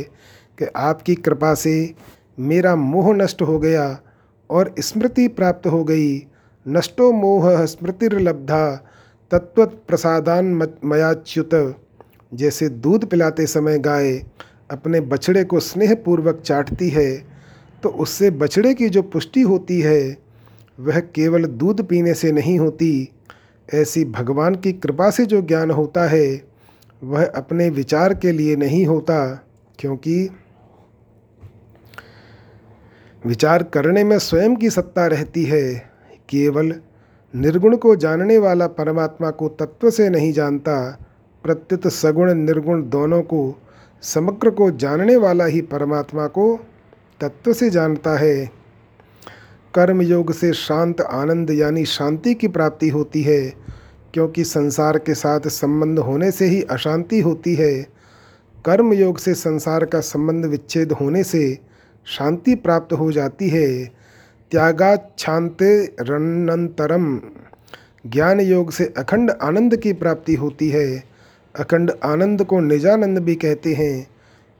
[0.59, 1.94] कि आपकी कृपा से
[2.38, 3.99] मेरा मोह नष्ट हो गया
[4.51, 6.26] और स्मृति प्राप्त हो गई।
[6.68, 8.70] नष्टो मोह स्मृतिर्लब्धा
[9.30, 11.55] तत्व प्रसादान मयाच्युत
[12.33, 14.12] जैसे दूध पिलाते समय गाय
[14.70, 17.37] अपने बछड़े को स्नेहपूर्वक चाटती है
[17.83, 20.16] तो उससे बछड़े की जो पुष्टि होती है,
[20.79, 23.09] वह केवल दूध पीने से नहीं होती।
[23.74, 26.43] ऐसी भगवान की कृपा से जो ज्ञान होता है,
[27.05, 29.24] वह अपने विचार के लिए नहीं होता,
[29.79, 30.29] क्योंकि
[33.27, 35.74] विचार करने में स्वयं की सत्ता रहती है,
[36.29, 36.74] केवल
[37.35, 41.05] निर्गुण को जानने वाला परमात्मा को तत्व से नहीं जानता।
[41.47, 43.59] प्रत्युत सगुण निर्गुण दोनों को,
[44.03, 46.61] समग्र को जानने वाला ही परमात्मा को
[47.20, 48.47] तत्व से जानता है।
[49.74, 53.53] कर्म योग से शांत आनंद यानी शांति की प्राप्ति होती है,
[54.14, 57.72] क्योंकि संसार के साथ संबंध होने से ही अशांति होती है।
[58.64, 61.59] कर्म योग से संसार का संबंध विच्छेद होने से
[62.07, 63.84] शांति प्राप्त हो जाती है।
[64.53, 67.20] त्यागाच्छांते रणंतरम
[68.07, 71.16] ज्ञान योग से अखंड आनंद की प्राप्ति होती है।
[71.57, 74.07] अखंड आनंद को निजानंद भी कहते हैं,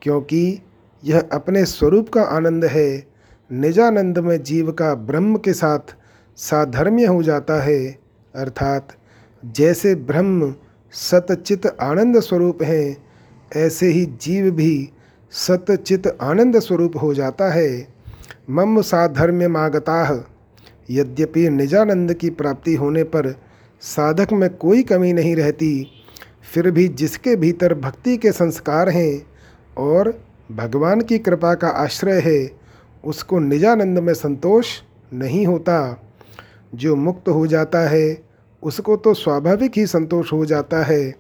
[0.03, 0.63] क्योंकि
[1.05, 3.07] यह अपने स्वरूप का आनंद है।
[3.53, 5.95] निजानंद में जीव का ब्रह्म के साथ
[6.37, 7.99] साधर्म्य हो जाता है,
[8.35, 8.89] अर्थात
[9.45, 10.55] जैसे ब्रह्म
[10.93, 12.97] सतचित आनंद स्वरूप हैं,
[13.57, 14.91] ऐसे ही जीव भी
[15.33, 17.89] सतचित आनंद स्वरूप हो जाता है।
[18.51, 20.25] मम साधर्म्य मागता,
[20.91, 23.35] यद्यपि निजानंद की प्राप्ति होने पर
[23.81, 25.96] साधक में कोई कमी नहीं रहती
[26.57, 29.27] फिर भी जिसके भीतर भक्ति के संस्कार हैं
[29.77, 32.51] और भगवान की कृपा का आश्रय है,
[33.05, 34.67] उसको निजानंद में संतोष
[35.15, 36.03] नहीं होता।
[36.75, 38.23] जो मुक्त हो जाता है,
[38.63, 41.15] उसको तो स्वाभाविक ही संतोष हो जाता है।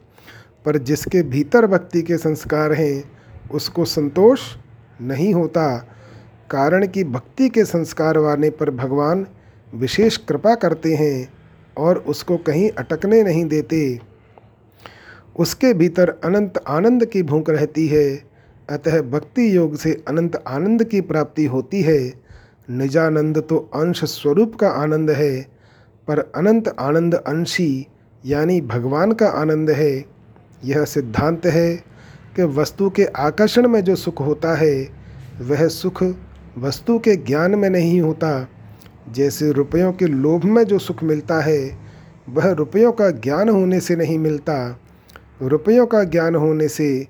[0.64, 3.10] पर जिसके भीतर भक्ति के संस्कार हैं,
[3.50, 4.40] उसको संतोष
[5.02, 5.88] नहीं होता।
[6.50, 9.26] कारण कि भक्ति के संस्कार वाने पर भगवान
[9.74, 11.28] विशेष कृपा करते हैं
[11.76, 14.15] और उसको कहीं अटकने नहीं देते।
[15.38, 18.22] उसके भीतर अनंत आनंद की भूख रहती है।
[18.70, 22.12] अतः भक्ति योग से अनंत आनंद की प्राप्ति होती है।
[22.70, 25.46] निजानंद तो अंश स्वरूप का आनंद है,
[26.08, 27.86] पर अनंत आनंद अंशी,
[28.26, 30.04] यानी भगवान का आनंद है।
[30.64, 31.76] यह सिद्धांत है
[32.36, 34.88] कि वस्तु के आकर्षण में जो सुख होता है,
[35.40, 36.04] वह सुख
[36.58, 38.48] वस्तु के ज्ञान में नहीं होता।
[39.12, 41.78] जैसे रुपयों के लोभ में जो सुख मिलता है,
[42.28, 44.80] वह रुपयों का ज्ञान होने से नहीं मिलता।
[45.42, 47.06] रुपयों का ज्ञान होने से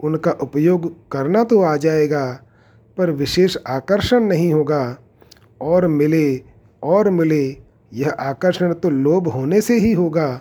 [0.00, 2.40] उनका उपयोग करना तो आ जाएगा,
[2.96, 4.96] पर विशेष आकर्षण नहीं होगा।
[5.60, 6.40] और मिले
[6.82, 7.56] और मिले,
[7.92, 10.40] यह आकर्षण तो लोभ होने से ही होगा।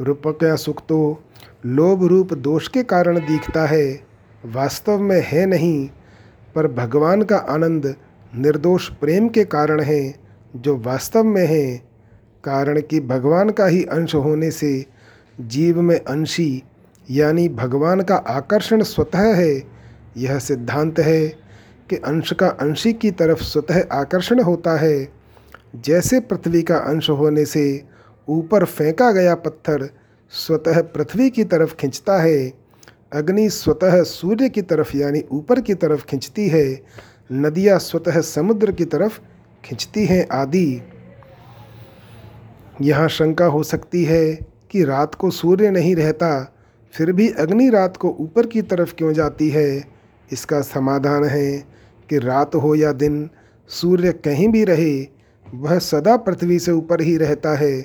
[0.00, 1.22] रूपक सुख तो
[1.66, 4.00] लोभ रूप दोष के कारण दिखता है,
[4.46, 5.88] वास्तव में है नहीं,
[6.54, 7.94] पर भगवान का आनंद
[8.36, 10.14] निर्दोष प्रेम के कारण है,
[10.56, 11.76] जो वास्तव में है।
[12.44, 14.86] कारण कि भगवान का ही अंश होने से
[15.40, 16.62] जीव में अंशी,
[17.10, 19.62] यानी भगवान का आकर्षण स्वतः है।
[20.16, 21.28] यह सिद्धांत है
[21.90, 25.08] कि अंश का अंशी की तरफ़ स्वतः आकर्षण होता है।
[25.76, 27.84] जैसे पृथ्वी का अंश होने से
[28.28, 29.90] ऊपर फेंका गया पत्थर
[30.30, 32.52] स्वतः पृथ्वी की तरफ़ खींचता है।
[33.12, 36.82] अग्नि स्वतः सूर्य की तरफ़, यानी ऊपर की तरफ़ खींचती है।
[37.32, 39.20] नदियाँ स्वतः समुद्र की तरफ़
[39.64, 40.82] खींचती हैं आदि।
[42.82, 46.54] यहाँ शंका हो सकती है कि रात को सूर्य नहीं रहता,
[46.92, 49.84] फिर भी अग्नि रात को ऊपर की तरफ़ क्यों जाती है?
[50.32, 51.58] इसका समाधान है
[52.10, 53.30] कि रात हो या दिन,
[53.68, 55.06] सूर्य कहीं भी रहे,
[55.54, 57.84] वह सदा पृथ्वी से ऊपर ही रहता है।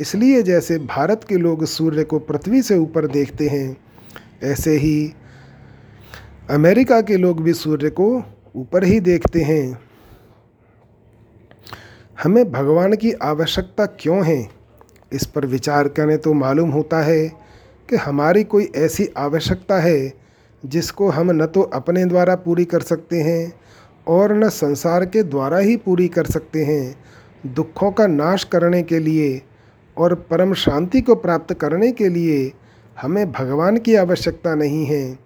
[0.00, 3.76] इसलिए जैसे भारत के लोग सूर्य को पृथ्वी से ऊपर देखते हैं,
[4.42, 5.12] ऐसे ही
[6.50, 8.22] अमेरिका के लोग भी सूर्य को
[8.56, 9.78] ऊपर ही देखते हैं।
[12.22, 14.63] हमें भगवान की आवश्यकता क्यों है?
[15.14, 17.28] इस पर विचार करें तो मालूम होता है
[17.88, 20.12] कि हमारी कोई ऐसी आवश्यकता है
[20.66, 23.52] जिसको हम न तो अपने द्वारा पूरी कर सकते हैं
[24.08, 26.96] और न संसार के द्वारा ही पूरी कर सकते हैं
[27.46, 29.42] दुखों का नाश करने के लिए
[29.96, 32.52] और परम शांति को प्राप्त करने के लिए
[33.00, 35.18] हमें भगवान की आवश्यकता नहीं है।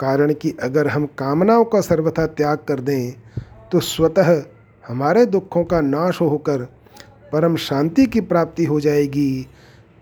[0.00, 3.12] कारण कि अगर हम कामनाओं का सर्वथा त्याग कर दें
[3.72, 4.42] तो स्वतः
[4.88, 6.66] हमारे दुखों का नाश होकर
[7.34, 9.46] परम शांति की प्राप्ति हो जाएगी।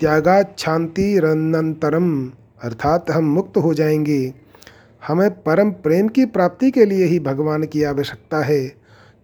[0.00, 1.16] त्यागात शांति
[2.62, 4.34] अर्थात हम मुक्त हो जाएँगे।
[5.06, 8.72] हमें परम प्रेम की प्राप्ति के लिए ही भगवान की आवश्यकता है,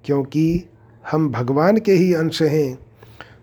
[0.05, 0.65] क्योंकि
[1.11, 2.79] हम भगवान के ही अंश हैं।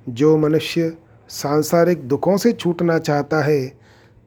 [0.10, 0.98] जो मनुष्य
[1.30, 3.74] सांसारिक दुखों से छूटना चाहता है,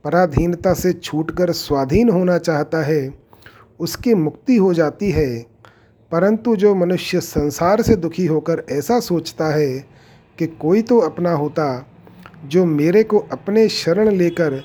[0.05, 3.15] पराधीनता से छूटकर स्वाधीन होना चाहता है,
[3.81, 5.47] उसकी मुक्ति हो जाती है।
[6.13, 9.98] परंतु जो मनुष्य संसार से दुखी होकर ऐसा सोचता है
[10.39, 11.87] कि कोई तो अपना होता,
[12.45, 14.63] जो मेरे को अपने शरण लेकर,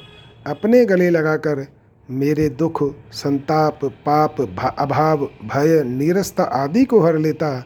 [0.48, 1.68] अपने गले लगाकर,
[2.12, 4.36] मेरे दुख, संताप, पाप
[4.80, 7.66] अभाव, भय, नीरसता आदि को हर लेता,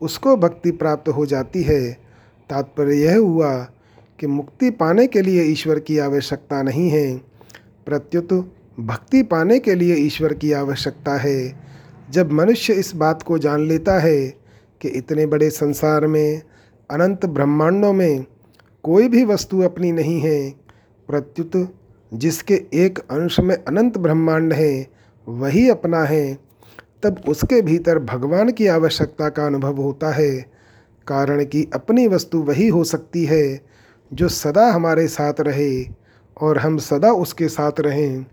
[0.00, 1.92] उसको भक्ति प्राप्त हो जाती है।
[2.50, 3.56] तात्पर्य यह हुआ
[4.20, 7.18] कि मुक्ति पाने के लिए ईश्वर की आवश्यकता नहीं है।
[7.86, 11.60] प्रत्युत, भक्ति पाने के लिए ईश्वर की आवश्यकता है।
[12.10, 14.26] जब मनुष्य इस बात को जान लेता है
[14.80, 16.42] कि इतने बड़े संसार में
[16.94, 18.24] अनंत ब्रह्मांडों में
[18.82, 20.50] कोई भी वस्तु अपनी नहीं है,
[21.08, 21.74] प्रत्युत
[22.14, 24.86] जिसके एक अंश में अनंत ब्रह्मांड है,
[25.28, 26.38] वही अपना है।
[27.02, 30.40] तब उसके भीतर भगवान की आवश्यकता का अनुभव होता है।
[31.06, 33.60] कारण कि अपनी वस्तु वही हो सकती है,
[34.12, 35.86] जो सदा हमारे साथ रहे
[36.40, 38.26] और हम सदा उसके साथ रहें,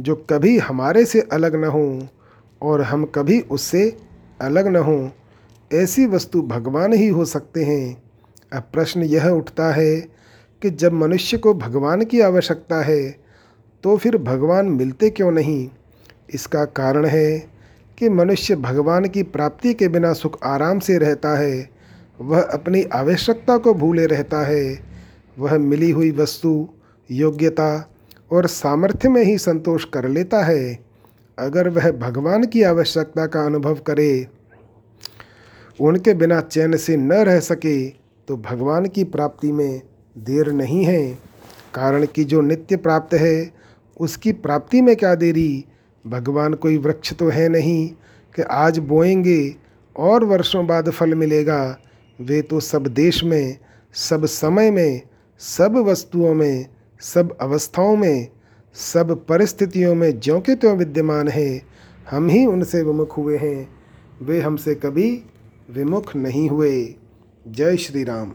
[0.00, 2.08] जो कभी हमारे से अलग न हो
[2.62, 3.96] और हम कभी उससे
[4.40, 5.08] अलग न हों।
[5.70, 8.02] ऐसी वस्तु भगवान ही हो सकते हैं।
[8.52, 9.96] अब प्रश्न यह उठता है
[10.62, 13.28] कि जब मनुष्य को भगवान की आवश्यकता है
[13.84, 15.68] तो फिर भगवान मिलते क्यों नहीं?
[16.34, 17.38] इसका कारण है
[17.98, 21.68] कि मनुष्य भगवान की प्राप्ति के बिना सुख आराम से रहता है।
[22.20, 24.78] वह अपनी आवश्यकता को भूले रहता है।
[25.38, 26.68] वह मिली हुई वस्तु,
[27.10, 27.90] योग्यता
[28.32, 30.78] और सामर्थ्य में ही संतोष कर लेता है।
[31.38, 34.26] अगर वह भगवान की आवश्यकता का अनुभव करे
[35.80, 37.88] उनके बिना चैन से न रह सके
[38.28, 39.80] तो भगवान की प्राप्ति में
[40.18, 41.18] देर नहीं है।
[41.74, 43.52] कारण कि जो नित्य प्राप्त है,
[44.00, 45.64] उसकी प्राप्ति में क्या देरी?
[46.06, 47.88] भगवान कोई वृक्ष तो है नहीं
[48.36, 49.56] कि आज बोएँगे
[49.96, 51.78] और वर्षों बाद फल मिलेगा।
[52.20, 53.58] वे तो सब देश में,
[53.94, 55.00] सब समय में,
[55.38, 56.66] सब वस्तुओं में,
[57.00, 58.28] सब अवस्थाओं में,
[58.74, 61.62] सब परिस्थितियों में ज्यों के त्यों विद्यमान है।
[62.10, 63.68] हम ही उनसे विमुख हुए हैं।
[64.22, 65.22] वे हमसे कभी
[65.70, 66.94] विमुख नहीं हुए।
[67.48, 68.34] जय श्री राम